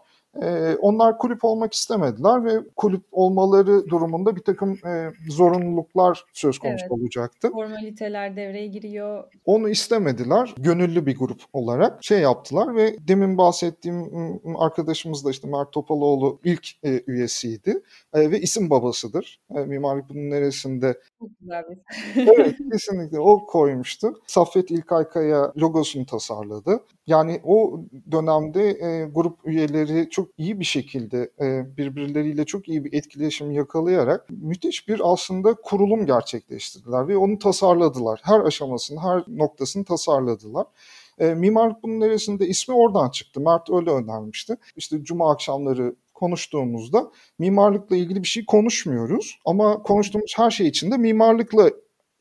e, 0.44 0.76
onlar 0.76 1.18
kulüp 1.18 1.46
olmak 1.46 1.74
istemediler 1.74 2.46
ve 2.46 2.52
kulüp 2.76 3.04
olmaları 3.12 3.90
durumunda 3.90 4.36
bir 4.36 4.42
takım 4.42 4.72
e, 4.86 5.12
zorunluluklar 5.30 6.26
söz 6.34 6.60
konusu 6.60 6.82
evet. 6.82 6.92
olacaktı. 6.92 7.50
Formaliteler 7.52 8.36
devreye 8.36 8.68
giriyor. 8.68 9.24
Onu 9.46 9.70
istemediler. 9.70 10.54
Gönüllü 10.58 11.06
bir 11.06 11.18
grup 11.18 11.42
olarak 11.54 12.04
şey 12.04 12.20
yaptılar 12.20 12.76
ve 12.76 12.96
demin 13.08 13.38
bahsettiğim 13.38 14.12
arkadaşımız 14.58 15.26
da 15.26 15.32
işte 15.32 15.48
Mert 15.48 15.72
Topaloğlu 15.72 16.40
ilk 16.44 16.68
e, 16.84 17.02
üyesiydi 17.08 17.82
e, 18.14 18.32
ve 18.32 18.40
isim 18.40 18.70
babasıdır. 18.70 19.40
E, 19.56 19.60
mimarlık 19.60 20.10
bunun 20.10 20.30
neresinde? 20.30 21.00
Evet 22.16 22.58
kesinlikle 22.72 23.20
o 23.20 23.46
koymuştu. 23.46 24.14
Saffet 24.28 24.72
İlkaykaya 24.72 25.54
logosunu 25.58 26.06
tasarladı. 26.06 26.80
Yani 27.08 27.42
o 27.44 27.80
dönemde 28.12 28.70
e, 28.70 29.06
grup 29.06 29.40
üyeleri 29.46 30.10
çok 30.10 30.21
iyi 30.38 30.60
bir 30.60 30.66
şekilde 30.66 31.32
e, 31.42 31.78
birbirleriyle 31.78 32.46
çok 32.46 32.70
iyi 32.70 32.86
bir 32.86 32.94
etkileşim 32.94 33.52
yakalayarak 33.52 34.30
müthiş 34.30 34.88
bir 34.88 35.14
aslında 35.14 35.54
kurulum 35.54 36.06
gerçekleştirdiler 36.06 37.08
ve 37.08 37.18
onu 37.18 37.40
tasarladılar. 37.40 38.22
Her 38.24 38.40
aşamasını, 38.40 39.00
her 39.00 39.24
noktasını 39.28 39.86
tasarladılar. 39.86 40.68
E, 41.20 41.34
mimarlık 41.34 41.84
bunun 41.84 42.00
neresinde 42.00 42.48
ismi 42.48 42.76
oradan 42.76 43.10
çıktı. 43.10 43.42
Mert 43.42 43.70
öyle 43.70 43.92
önermişti. 43.92 44.58
İşte 44.76 45.04
cuma 45.04 45.32
akşamları 45.32 45.96
konuştuğumuzda 46.14 47.12
mimarlıkla 47.40 47.96
ilgili 47.96 48.24
bir 48.24 48.28
şey 48.28 48.46
konuşmuyoruz 48.46 49.40
ama 49.46 49.84
konuştuğumuz 49.84 50.34
her 50.38 50.52
şey 50.52 50.68
içinde 50.68 50.98
mimarlıkla 50.98 51.70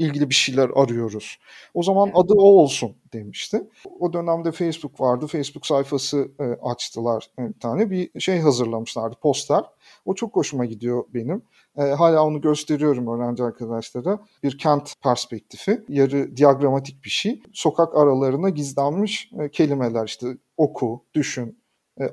ilgili 0.00 0.30
bir 0.30 0.34
şeyler 0.34 0.70
arıyoruz. 0.74 1.38
O 1.74 1.82
zaman 1.82 2.10
adı 2.14 2.34
o 2.34 2.42
olsun 2.42 2.96
demişti. 3.12 3.62
O 4.00 4.12
dönemde 4.12 4.52
Facebook 4.52 5.00
vardı. 5.00 5.26
Facebook 5.26 5.66
sayfası 5.66 6.30
e, 6.40 6.44
açtılar 6.44 7.30
e, 7.38 7.48
bir 7.48 7.60
tane. 7.60 7.90
Bir 7.90 8.20
şey 8.20 8.38
hazırlamışlardı 8.40 9.16
poster. 9.22 9.64
O 10.04 10.14
çok 10.14 10.36
hoşuma 10.36 10.64
gidiyor 10.64 11.04
benim. 11.14 11.42
E, 11.76 11.82
hala 11.82 12.24
onu 12.24 12.40
gösteriyorum 12.40 13.06
öğrenci 13.06 13.42
arkadaşlara. 13.42 14.18
Bir 14.42 14.58
kent 14.58 14.94
perspektifi. 15.02 15.84
Yarı 15.88 16.36
diagramatik 16.36 17.04
bir 17.04 17.10
şey. 17.10 17.42
Sokak 17.52 17.96
aralarına 17.96 18.48
gizlenmiş 18.48 19.30
e, 19.40 19.48
kelimeler 19.50 20.06
işte 20.06 20.26
oku, 20.56 21.04
düşün, 21.14 21.59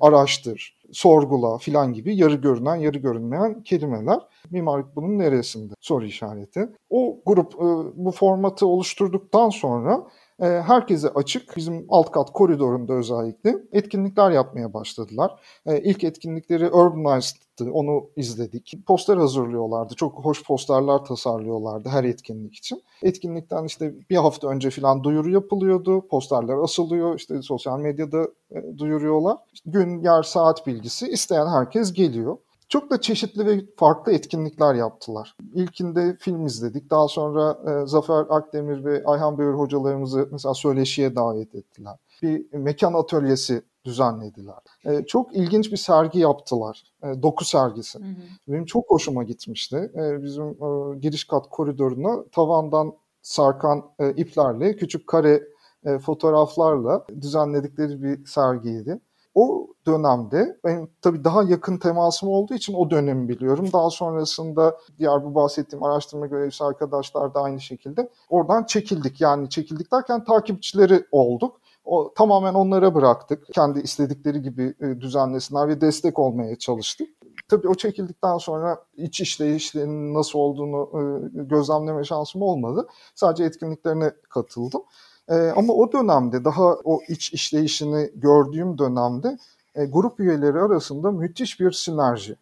araştır, 0.01 0.77
sorgula 0.91 1.57
filan 1.57 1.93
gibi 1.93 2.15
yarı 2.15 2.35
görünen, 2.35 2.75
yarı 2.75 2.97
görünmeyen 2.97 3.63
kelimeler. 3.63 4.19
Mimarlık 4.49 4.95
bunun 4.95 5.19
neresinde? 5.19 5.73
Soru 5.79 6.05
işareti. 6.05 6.69
O 6.89 7.19
grup 7.25 7.53
e, 7.53 7.65
bu 8.05 8.11
formatı 8.11 8.67
oluşturduktan 8.67 9.49
sonra 9.49 9.93
e, 9.93 10.16
herkese 10.45 11.09
açık 11.09 11.57
bizim 11.57 11.85
alt 11.89 12.11
kat 12.11 12.33
koridorunda 12.33 12.93
özellikle 12.93 13.55
etkinlikler 13.71 14.31
yapmaya 14.31 14.73
başladılar. 14.73 15.31
E, 15.65 15.81
ilk 15.81 16.03
etkinlikleri 16.03 16.71
Urbanized'tı 16.71 17.71
onu 17.71 18.09
izledik. 18.15 18.73
Poster 18.87 19.17
hazırlıyorlardı. 19.17 19.95
Çok 19.95 20.25
hoş 20.25 20.43
posterler 20.43 20.97
tasarlıyorlardı 20.97 21.89
her 21.89 22.03
etkinlik 22.03 22.55
için. 22.55 22.83
Etkinlikten 23.03 23.65
işte 23.65 23.93
bir 24.09 24.15
hafta 24.17 24.47
önce 24.47 24.69
falan 24.69 25.03
duyuru 25.03 25.29
yapılıyordu. 25.29 26.07
Posterler 26.07 26.63
asılıyor. 26.63 27.15
İşte 27.15 27.41
sosyal 27.41 27.79
medyada 27.79 28.27
e, 28.51 28.77
duyuruyorlar. 28.77 29.37
İşte 29.53 29.71
gün, 29.71 30.03
yer, 30.03 30.23
saat 30.23 30.67
bilgisi 30.67 31.07
isteyen 31.07 31.47
herkes 31.47 31.93
geliyor. 31.93 32.37
Çok 32.69 32.89
da 32.89 33.01
çeşitli 33.01 33.45
ve 33.45 33.65
farklı 33.77 34.11
etkinlikler 34.11 34.75
yaptılar. 34.75 35.35
İlkinde 35.53 36.17
film 36.19 36.45
izledik. 36.45 36.89
Daha 36.89 37.07
sonra 37.07 37.59
e, 37.67 37.87
Zafer 37.87 38.25
Akdemir 38.29 38.85
ve 38.85 39.03
Ayhan 39.05 39.37
Böğür 39.37 39.53
hocalarımızı 39.53 40.29
mesela 40.31 40.53
söyleşiye 40.53 41.15
davet 41.15 41.55
ettiler. 41.55 41.95
Bir 42.21 42.53
mekan 42.53 42.93
atölyesi 42.93 43.61
düzenlediler. 43.85 44.55
E, 44.85 45.05
çok 45.05 45.35
ilginç 45.35 45.71
bir 45.71 45.77
sergi 45.77 46.19
yaptılar. 46.19 46.83
E, 47.03 47.21
doku 47.21 47.45
sergisi. 47.45 47.99
Hı 47.99 48.03
hı. 48.03 48.15
Benim 48.47 48.65
çok 48.65 48.89
hoşuma 48.89 49.23
gitmişti. 49.23 49.91
E, 49.95 50.23
bizim 50.23 50.45
e, 50.45 50.97
giriş 50.99 51.27
kat 51.27 51.49
koridoruna 51.49 52.23
tavandan 52.31 52.93
sarkan 53.21 53.85
e, 53.99 54.11
iplerle 54.11 54.75
küçük 54.75 55.07
kare 55.07 55.43
e, 55.85 55.99
fotoğraflarla 55.99 57.05
düzenledikleri 57.21 58.03
bir 58.03 58.25
sergiydi. 58.25 58.99
O 59.37 59.67
dönemde 59.87 60.59
benim 60.63 60.89
tabii 61.01 61.23
daha 61.23 61.43
yakın 61.43 61.77
temasım 61.77 62.29
olduğu 62.29 62.53
için 62.53 62.73
o 62.73 62.89
dönemi 62.89 63.29
biliyorum. 63.29 63.69
Daha 63.73 63.89
sonrasında 63.89 64.77
diğer 64.99 65.23
bu 65.23 65.35
bahsettiğim 65.35 65.83
araştırma 65.83 66.25
görevlisi 66.27 66.63
arkadaşlar 66.63 67.33
da 67.33 67.41
aynı 67.41 67.61
şekilde 67.61 68.09
oradan 68.29 68.63
çekildik. 68.63 69.21
Yani 69.21 69.49
çekildik 69.49 69.91
derken 69.91 70.23
takipçileri 70.23 71.05
olduk. 71.11 71.61
O, 71.85 72.13
tamamen 72.15 72.53
onlara 72.53 72.95
bıraktık. 72.95 73.53
Kendi 73.53 73.79
istedikleri 73.79 74.41
gibi 74.41 74.73
e, 74.81 75.01
düzenlesinler 75.01 75.67
ve 75.67 75.81
destek 75.81 76.19
olmaya 76.19 76.55
çalıştık. 76.55 77.07
Tabii 77.49 77.67
o 77.67 77.75
çekildikten 77.75 78.37
sonra 78.37 78.77
iç 78.95 79.21
işleyişlerinin 79.21 80.13
nasıl 80.13 80.39
olduğunu 80.39 80.89
e, 80.93 81.01
gözlemleme 81.43 82.03
şansım 82.03 82.41
olmadı. 82.41 82.87
Sadece 83.15 83.43
etkinliklerine 83.43 84.11
katıldım. 84.29 84.81
E, 85.29 85.35
ama 85.35 85.73
o 85.73 85.91
dönemde 85.93 86.45
daha 86.45 86.63
o 86.83 87.01
iç 87.09 87.33
işleyişini 87.33 88.11
gördüğüm 88.15 88.77
dönemde 88.77 89.37
e, 89.75 89.85
grup 89.85 90.19
üyeleri 90.19 90.59
arasında 90.59 91.11
müthiş 91.11 91.59
bir 91.59 91.71
sinerji. 91.71 92.35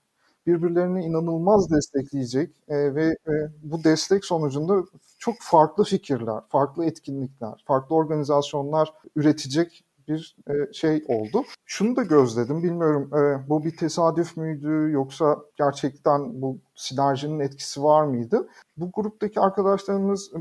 Birbirlerini 0.48 1.06
inanılmaz 1.06 1.72
destekleyecek 1.72 2.52
e, 2.70 2.96
ve 2.96 3.06
e, 3.28 3.34
bu 3.64 3.84
destek 3.84 4.26
sonucunda 4.26 4.84
çok 5.20 5.36
farklı 5.42 5.84
fikirler, 5.84 6.42
farklı 6.50 6.86
etkinlikler, 6.86 7.64
farklı 7.68 7.96
organizasyonlar 7.96 8.94
üretecek 9.16 9.84
bir 10.08 10.38
e, 10.48 10.74
şey 10.74 11.04
oldu. 11.08 11.44
Şunu 11.66 11.96
da 11.96 12.04
gözledim, 12.04 12.64
bilmiyorum 12.64 13.10
e, 13.14 13.50
bu 13.50 13.64
bir 13.64 13.78
tesadüf 13.78 14.38
müydü 14.38 14.92
yoksa 14.92 15.38
gerçekten 15.58 16.42
bu 16.42 16.58
sinerjinin 16.76 17.40
etkisi 17.40 17.84
var 17.84 18.04
mıydı? 18.04 18.48
Bu 18.78 18.92
gruptaki 18.92 19.40
arkadaşlarımız 19.40 20.32
e, 20.34 20.38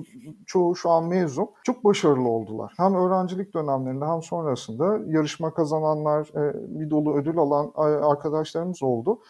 çoğu 0.46 0.76
şu 0.76 0.90
an 0.90 1.04
mezun. 1.04 1.48
Çok 1.64 1.84
başarılı 1.84 2.28
oldular. 2.28 2.72
Hem 2.76 2.94
öğrencilik 2.94 3.54
dönemlerinde 3.54 4.04
hem 4.04 4.22
sonrasında 4.22 4.98
yarışma 5.06 5.54
kazananlar, 5.54 6.28
bir 6.54 6.90
dolu 6.90 7.14
ödül 7.14 7.38
alan 7.38 7.72
arkadaşlarımız 8.02 8.82
oldu. 8.82 9.20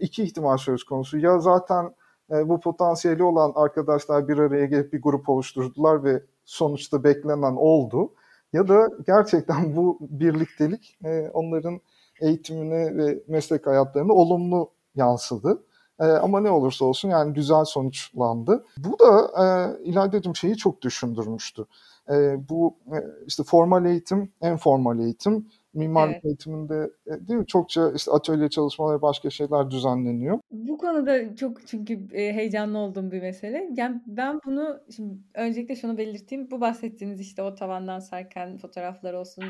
İki 0.00 0.22
ihtimal 0.22 0.56
söz 0.56 0.84
konusu. 0.84 1.18
Ya 1.18 1.40
zaten 1.40 1.94
bu 2.30 2.60
potansiyeli 2.60 3.22
olan 3.22 3.52
arkadaşlar 3.54 4.28
bir 4.28 4.38
araya 4.38 4.66
gelip 4.66 4.92
bir 4.92 5.02
grup 5.02 5.28
oluşturdular 5.28 6.04
ve 6.04 6.22
sonuçta 6.44 7.04
beklenen 7.04 7.56
oldu 7.56 8.10
ya 8.52 8.68
da 8.68 8.88
gerçekten 9.06 9.76
bu 9.76 9.98
birliktelik 10.00 10.98
e, 11.04 11.28
onların 11.28 11.80
eğitimine 12.20 12.96
ve 12.96 13.22
meslek 13.28 13.66
hayatlarına 13.66 14.12
olumlu 14.12 14.70
yansıdı. 14.94 15.62
E, 16.00 16.04
ama 16.04 16.40
ne 16.40 16.50
olursa 16.50 16.84
olsun 16.84 17.08
yani 17.08 17.32
güzel 17.32 17.64
sonuçlandı. 17.64 18.64
Bu 18.78 18.98
da 18.98 19.30
e, 19.44 19.46
İlayda'cığım 19.84 20.36
şeyi 20.36 20.56
çok 20.56 20.82
düşündürmüştü. 20.82 21.66
E, 22.10 22.48
bu 22.48 22.76
e, 22.86 22.98
işte 23.26 23.42
formal 23.42 23.84
eğitim, 23.86 24.32
en 24.40 24.56
formal 24.56 24.98
eğitim 24.98 25.46
mimarlık 25.78 26.14
evet. 26.14 26.24
eğitiminde 26.24 26.90
e, 27.06 27.28
değil 27.28 27.38
mi 27.38 27.46
çokça 27.46 27.92
işte 27.96 28.10
atölye 28.10 28.48
çalışmaları 28.48 29.02
başka 29.02 29.30
şeyler 29.30 29.70
düzenleniyor. 29.70 30.38
Bu 30.50 30.78
konuda 30.78 31.36
çok 31.36 31.66
çünkü 31.66 31.92
e, 32.12 32.32
heyecanlı 32.32 32.78
olduğum 32.78 33.10
bir 33.10 33.22
mesele. 33.22 33.70
Yani 33.76 34.02
ben 34.06 34.40
bunu 34.46 34.80
şimdi 34.96 35.14
öncelikle 35.34 35.76
şunu 35.76 35.98
belirteyim. 35.98 36.50
Bu 36.50 36.60
bahsettiğiniz 36.60 37.20
işte 37.20 37.42
o 37.42 37.54
tavandan 37.54 37.98
sarkan 37.98 38.58
fotoğraflar 38.58 39.14
olsun, 39.14 39.44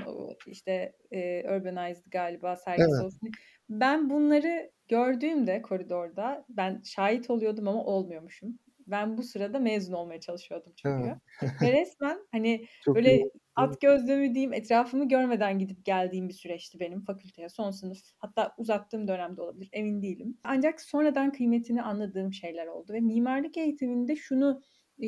işte 0.46 0.92
e, 1.10 1.42
Urbanized 1.56 2.04
galiba 2.10 2.56
sergisi 2.56 2.90
evet. 2.94 3.04
olsun. 3.04 3.30
Ben 3.70 4.10
bunları 4.10 4.70
gördüğümde 4.88 5.62
koridorda 5.62 6.44
ben 6.48 6.82
şahit 6.84 7.30
oluyordum 7.30 7.68
ama 7.68 7.84
olmuyormuşum. 7.84 8.58
Ben 8.90 9.18
bu 9.18 9.22
sırada 9.22 9.59
mezun 9.59 9.92
olmaya 9.92 10.20
çalışıyordum 10.20 10.72
çünkü. 10.77 11.20
Ve 11.61 11.72
resmen 11.81 12.18
hani 12.33 12.66
Çok 12.81 12.96
böyle 12.96 13.09
iyi. 13.09 13.31
at 13.57 13.81
gözlüğümü 13.81 14.35
diyeyim 14.35 14.53
etrafımı 14.53 15.09
görmeden 15.09 15.59
gidip 15.59 15.85
geldiğim 15.85 16.29
bir 16.29 16.35
süreçti 16.35 16.81
benim 16.81 17.01
fakülteye 17.01 17.48
son 17.48 17.70
sınıf. 17.70 17.98
Hatta 18.18 18.55
uzattığım 18.59 19.09
dönemde 19.09 19.42
olabilir 19.42 19.68
emin 19.72 20.03
değilim. 20.03 20.38
Ancak 20.44 20.81
sonradan 20.81 21.33
kıymetini 21.33 21.83
anladığım 21.83 22.33
şeyler 22.33 22.66
oldu 22.66 22.92
ve 22.92 23.01
mimarlık 23.01 23.57
eğitiminde 23.57 24.16
şunu 24.16 24.61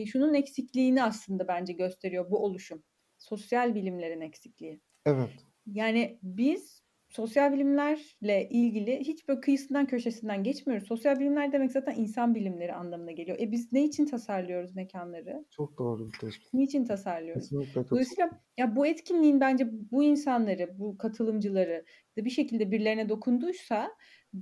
şunun 0.06 0.34
eksikliğini 0.34 1.02
aslında 1.02 1.48
bence 1.48 1.72
gösteriyor 1.72 2.30
bu 2.30 2.44
oluşum. 2.44 2.82
Sosyal 3.18 3.74
bilimlerin 3.74 4.20
eksikliği. 4.20 4.80
Evet. 5.06 5.46
Yani 5.66 6.18
biz 6.22 6.79
sosyal 7.10 7.52
bilimlerle 7.52 8.48
ilgili 8.50 9.00
hiç 9.00 9.28
böyle 9.28 9.40
kıyısından 9.40 9.86
köşesinden 9.86 10.44
geçmiyoruz. 10.44 10.88
Sosyal 10.88 11.20
bilimler 11.20 11.52
demek 11.52 11.72
zaten 11.72 11.94
insan 11.94 12.34
bilimleri 12.34 12.74
anlamına 12.74 13.12
geliyor. 13.12 13.38
E 13.40 13.52
biz 13.52 13.72
ne 13.72 13.84
için 13.84 14.06
tasarlıyoruz 14.06 14.74
mekanları? 14.74 15.44
Çok 15.50 15.78
doğru 15.78 16.12
bir 16.12 16.18
tespit. 16.18 16.54
Niçin 16.54 16.84
tasarlıyoruz? 16.84 17.42
Kesinlikle 17.42 17.90
Dolayısıyla 17.90 18.30
ya 18.58 18.76
bu 18.76 18.86
etkinliğin 18.86 19.40
bence 19.40 19.68
bu 19.90 20.02
insanları, 20.04 20.78
bu 20.78 20.98
katılımcıları 20.98 21.84
da 22.18 22.24
bir 22.24 22.30
şekilde 22.30 22.70
birilerine 22.70 23.08
dokunduysa 23.08 23.90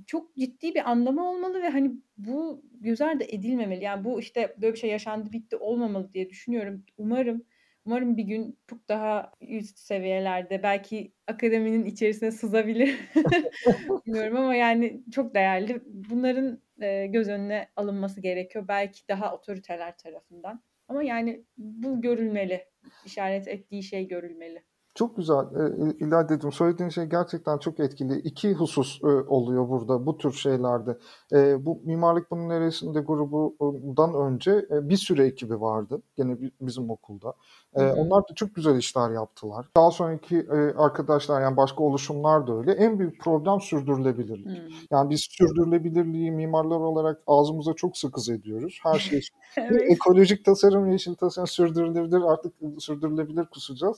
çok 0.07 0.35
ciddi 0.35 0.75
bir 0.75 0.89
anlamı 0.89 1.29
olmalı 1.29 1.61
ve 1.61 1.69
hani 1.69 1.91
bu 2.17 2.65
göz 2.73 3.01
ardı 3.01 3.23
edilmemeli. 3.23 3.83
Yani 3.83 4.03
bu 4.03 4.19
işte 4.19 4.55
böyle 4.61 4.73
bir 4.73 4.79
şey 4.79 4.89
yaşandı 4.89 5.31
bitti 5.31 5.55
olmamalı 5.55 6.13
diye 6.13 6.29
düşünüyorum. 6.29 6.85
Umarım 6.97 7.45
Umarım 7.89 8.17
bir 8.17 8.23
gün 8.23 8.59
çok 8.67 8.89
daha 8.89 9.31
üst 9.41 9.79
seviyelerde 9.79 10.63
belki 10.63 11.13
akademinin 11.27 11.85
içerisine 11.85 12.31
sızabilir. 12.31 12.99
Bilmiyorum 14.05 14.37
ama 14.37 14.55
yani 14.55 15.03
çok 15.11 15.35
değerli. 15.35 15.81
Bunların 15.85 16.61
e, 16.81 17.07
göz 17.07 17.29
önüne 17.29 17.69
alınması 17.75 18.21
gerekiyor. 18.21 18.67
Belki 18.67 19.07
daha 19.07 19.35
otoriteler 19.35 19.97
tarafından. 19.97 20.63
Ama 20.87 21.03
yani 21.03 21.45
bu 21.57 22.01
görülmeli. 22.01 22.65
İşaret 23.05 23.47
ettiği 23.47 23.83
şey 23.83 24.07
görülmeli. 24.07 24.63
Çok 24.99 25.17
güzel 25.17 25.43
e, 25.43 25.93
İlayda'cığım 25.99 26.51
söylediğin 26.51 26.89
şey 26.89 27.05
gerçekten 27.05 27.57
çok 27.57 27.79
etkili. 27.79 28.19
İki 28.19 28.53
husus 28.53 28.99
e, 29.03 29.07
oluyor 29.07 29.69
burada 29.69 30.05
bu 30.05 30.17
tür 30.17 30.31
şeylerde. 30.31 30.97
E, 31.33 31.65
bu 31.65 31.81
Mimarlık 31.85 32.31
Bunun 32.31 32.49
Neresinde 32.49 32.99
grubundan 32.99 34.13
önce 34.13 34.51
e, 34.51 34.89
bir 34.89 34.97
süre 34.97 35.25
ekibi 35.25 35.61
vardı 35.61 36.01
gene 36.17 36.37
bizim 36.61 36.89
okulda. 36.89 37.33
E, 37.75 37.91
onlar 37.91 38.21
da 38.21 38.33
çok 38.35 38.55
güzel 38.55 38.75
işler 38.75 39.09
yaptılar. 39.09 39.65
Daha 39.75 39.91
sonraki 39.91 40.37
e, 40.37 40.73
arkadaşlar 40.77 41.41
yani 41.41 41.57
başka 41.57 41.83
oluşumlar 41.83 42.47
da 42.47 42.57
öyle. 42.57 42.71
En 42.71 42.99
büyük 42.99 43.21
problem 43.21 43.61
sürdürülebilirlik. 43.61 44.57
Hı. 44.57 44.71
Yani 44.91 45.09
biz 45.09 45.27
sürdürülebilirliği 45.29 46.31
mimarlar 46.31 46.79
olarak 46.79 47.21
ağzımıza 47.27 47.73
çok 47.73 47.97
sıkız 47.97 48.29
ediyoruz. 48.29 48.79
Her 48.83 48.99
şey 48.99 49.21
evet. 49.57 49.91
ekolojik 49.91 50.45
tasarım, 50.45 50.91
yeşil 50.91 51.15
tasarım 51.15 51.47
sürdürülebilir 51.47 52.21
artık 52.21 52.53
sürdürülebilir 52.79 53.45
kusacağız. 53.45 53.97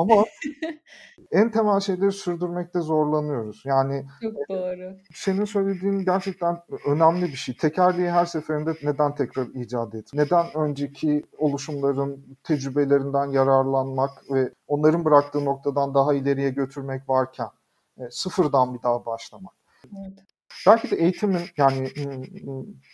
Ama 0.00 0.24
en 1.32 1.50
temel 1.50 1.80
şeyleri 1.80 2.12
sürdürmekte 2.12 2.80
zorlanıyoruz. 2.80 3.62
Yani 3.64 4.06
Çok 4.22 4.48
doğru. 4.48 4.96
Senin 5.14 5.44
söylediğin 5.44 6.04
gerçekten 6.04 6.62
önemli 6.86 7.22
bir 7.22 7.36
şey. 7.36 7.56
Tekerleği 7.56 8.10
her 8.10 8.24
seferinde 8.24 8.74
neden 8.82 9.14
tekrar 9.14 9.46
icat 9.46 9.94
et? 9.94 10.10
Neden 10.14 10.46
önceki 10.54 11.22
oluşumların 11.38 12.38
tecrübelerinden 12.42 13.26
yararlanmak 13.26 14.10
ve 14.30 14.50
onların 14.66 15.04
bıraktığı 15.04 15.44
noktadan 15.44 15.94
daha 15.94 16.14
ileriye 16.14 16.50
götürmek 16.50 17.08
varken 17.08 17.48
e, 17.98 18.02
sıfırdan 18.10 18.74
bir 18.74 18.82
daha 18.82 19.06
başlamak? 19.06 19.54
Evet. 19.84 20.18
Belki 20.66 20.90
de 20.90 20.96
eğitimin 20.96 21.42
yani 21.56 21.90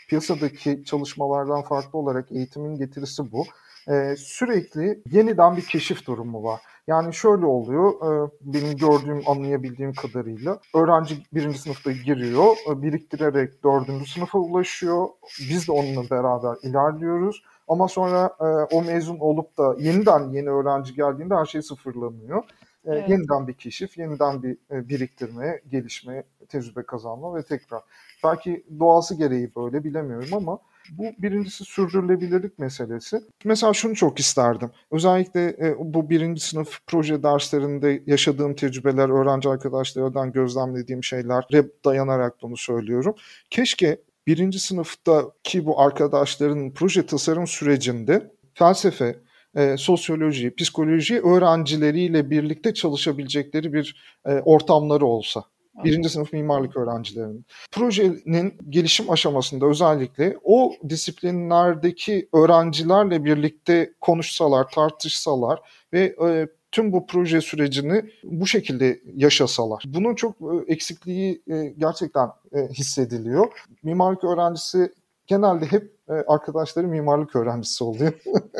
piyasadaki 0.08 0.84
çalışmalardan 0.84 1.62
farklı 1.62 1.98
olarak 1.98 2.32
eğitimin 2.32 2.76
getirisi 2.76 3.32
bu. 3.32 3.44
Ee, 3.88 4.14
sürekli 4.18 5.02
yeniden 5.10 5.56
bir 5.56 5.62
keşif 5.62 6.06
durumu 6.06 6.42
var. 6.42 6.60
Yani 6.86 7.14
şöyle 7.14 7.46
oluyor, 7.46 7.92
e, 7.92 8.30
benim 8.40 8.76
gördüğüm, 8.76 9.22
anlayabildiğim 9.26 9.92
kadarıyla 9.94 10.58
öğrenci 10.74 11.16
birinci 11.34 11.58
sınıfta 11.58 11.92
giriyor, 11.92 12.56
e, 12.70 12.82
biriktirerek 12.82 13.64
dördüncü 13.64 14.10
sınıfa 14.10 14.38
ulaşıyor. 14.38 15.08
Biz 15.50 15.68
de 15.68 15.72
onunla 15.72 16.10
beraber 16.10 16.56
ilerliyoruz. 16.62 17.42
Ama 17.68 17.88
sonra 17.88 18.30
e, 18.40 18.44
o 18.74 18.82
mezun 18.82 19.18
olup 19.18 19.58
da 19.58 19.76
yeniden 19.78 20.28
yeni 20.28 20.50
öğrenci 20.50 20.94
geldiğinde 20.94 21.34
her 21.34 21.44
şey 21.44 21.62
sıfırlanıyor. 21.62 22.42
Evet. 22.84 23.08
Yeniden 23.08 23.48
bir 23.48 23.54
keşif, 23.54 23.98
yeniden 23.98 24.42
bir 24.42 24.58
biriktirme, 24.70 25.60
gelişme, 25.70 26.24
tecrübe 26.48 26.82
kazanma 26.82 27.34
ve 27.34 27.42
tekrar. 27.42 27.82
Belki 28.24 28.66
doğası 28.78 29.14
gereği 29.14 29.54
böyle 29.56 29.84
bilemiyorum 29.84 30.28
ama 30.32 30.58
Bu 30.92 31.04
birincisi 31.18 31.64
sürdürülebilirlik 31.64 32.58
meselesi. 32.58 33.20
Mesela 33.44 33.72
şunu 33.72 33.94
çok 33.94 34.18
isterdim. 34.18 34.70
Özellikle 34.90 35.44
e, 35.48 35.74
bu 35.78 36.10
birinci 36.10 36.40
sınıf 36.40 36.78
proje 36.86 37.22
derslerinde 37.22 38.02
yaşadığım 38.06 38.54
tecrübeler, 38.54 39.08
öğrenci 39.08 39.48
arkadaşlardan 39.48 40.32
gözlemlediğim 40.32 41.04
şeylere 41.04 41.66
dayanarak 41.84 42.42
bunu 42.42 42.56
söylüyorum. 42.56 43.14
Keşke 43.50 44.00
birinci 44.26 44.58
sınıftaki 44.58 45.66
bu 45.66 45.80
arkadaşların 45.80 46.70
proje 46.74 47.06
tasarım 47.06 47.46
sürecinde 47.46 48.30
felsefe, 48.54 49.16
e, 49.56 49.76
sosyoloji, 49.76 50.54
psikoloji 50.54 51.20
öğrencileriyle 51.20 52.30
birlikte 52.30 52.74
çalışabilecekleri 52.74 53.72
bir 53.72 53.96
e, 54.26 54.32
ortamları 54.32 55.06
olsa. 55.06 55.44
Birinci 55.84 56.08
sınıf 56.08 56.32
mimarlık 56.32 56.76
öğrencilerinin. 56.76 57.46
Projenin 57.72 58.54
gelişim 58.68 59.10
aşamasında 59.10 59.66
özellikle 59.66 60.36
o 60.44 60.72
disiplinlerdeki 60.88 62.28
öğrencilerle 62.32 63.24
birlikte 63.24 63.92
konuşsalar, 64.00 64.70
tartışsalar 64.70 65.60
ve 65.92 66.16
e, 66.26 66.48
tüm 66.72 66.92
bu 66.92 67.06
proje 67.06 67.40
sürecini 67.40 68.02
bu 68.24 68.46
şekilde 68.46 69.00
yaşasalar. 69.14 69.84
Bunun 69.86 70.14
çok 70.14 70.36
e, 70.40 70.72
eksikliği 70.72 71.42
e, 71.50 71.74
gerçekten 71.78 72.28
e, 72.52 72.68
hissediliyor. 72.68 73.48
Mimarlık 73.82 74.24
öğrencisi 74.24 74.92
genelde 75.26 75.66
hep 75.66 75.96
e, 76.08 76.12
arkadaşları 76.12 76.88
mimarlık 76.88 77.36
öğrencisi 77.36 77.84
oluyor. 77.84 78.12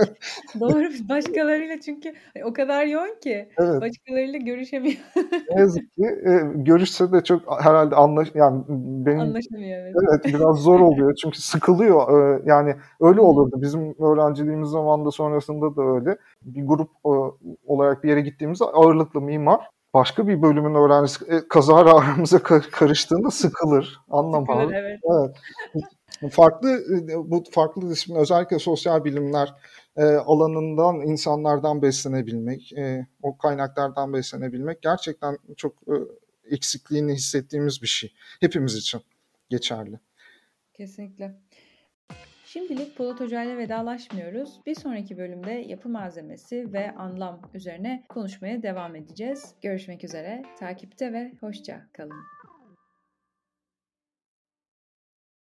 Doğru. 0.60 0.88
Başkalarıyla 1.08 1.80
çünkü 1.80 2.14
o 2.44 2.52
kadar 2.52 2.86
yoğun 2.86 3.20
ki 3.20 3.48
Evet. 3.58 3.80
başkalarıyla 3.80 4.38
görüşemiyor. 4.38 4.96
Ne 5.50 5.60
yazık 5.60 5.92
ki 5.92 6.04
e, 6.04 6.40
görüşse 6.54 7.12
de 7.12 7.24
çok 7.24 7.64
herhalde 7.64 7.94
anlaş 7.96 8.28
yani 8.34 8.62
benim 9.06 9.20
Anlaşamıyor 9.20 9.78
evet. 9.78 9.94
evet 10.08 10.34
biraz 10.34 10.56
zor 10.56 10.80
oluyor 10.80 11.14
çünkü 11.22 11.42
sıkılıyor. 11.42 12.36
E, 12.36 12.42
yani 12.46 12.76
öyle 13.00 13.20
olurdu. 13.20 13.62
Bizim 13.62 14.02
öğrenciliğimiz 14.02 14.68
zamanında 14.68 15.10
sonrasında 15.10 15.76
da 15.76 15.82
öyle. 15.82 16.16
Bir 16.42 16.66
grup 16.66 16.90
olarak 17.66 18.04
bir 18.04 18.08
yere 18.08 18.20
gittiğimizde 18.20 18.64
ağırlıklı 18.64 19.20
mimar 19.20 19.70
başka 19.94 20.28
bir 20.28 20.42
bölümün 20.42 20.74
öğrencisi 20.74 21.24
e, 21.24 21.48
kazara 21.48 21.94
aramıza 21.98 22.36
ka- 22.36 22.70
karıştığında 22.70 23.30
sıkılır. 23.30 24.00
Anlamaz. 24.10 24.56
Sıkılır, 24.56 24.74
evet. 24.74 25.00
Evet. 25.04 25.36
Farklı 26.30 26.84
bu 27.30 27.44
farklı 27.50 27.90
disiplin 27.90 28.16
özellikle 28.16 28.58
sosyal 28.58 29.04
bilimler 29.04 29.54
e, 29.96 30.02
alanından 30.04 31.00
insanlardan 31.00 31.82
beslenebilmek, 31.82 32.72
e, 32.72 33.06
o 33.22 33.38
kaynaklardan 33.38 34.12
beslenebilmek 34.12 34.82
gerçekten 34.82 35.38
çok 35.56 35.74
e, 35.88 35.94
eksikliğini 36.54 37.12
hissettiğimiz 37.12 37.82
bir 37.82 37.86
şey. 37.86 38.12
Hepimiz 38.40 38.74
için 38.74 39.00
geçerli. 39.48 40.00
Kesinlikle. 40.74 41.34
Şimdilik 42.46 42.96
Polat 42.96 43.20
Hoca 43.20 43.42
ile 43.42 43.58
vedalaşmıyoruz. 43.58 44.60
Bir 44.66 44.74
sonraki 44.74 45.18
bölümde 45.18 45.50
yapı 45.50 45.88
malzemesi 45.88 46.72
ve 46.72 46.94
anlam 46.94 47.40
üzerine 47.54 48.04
konuşmaya 48.08 48.62
devam 48.62 48.96
edeceğiz. 48.96 49.54
Görüşmek 49.62 50.04
üzere. 50.04 50.42
Takipte 50.58 51.12
ve 51.12 51.32
hoşça 51.40 51.86
kalın. 51.92 52.35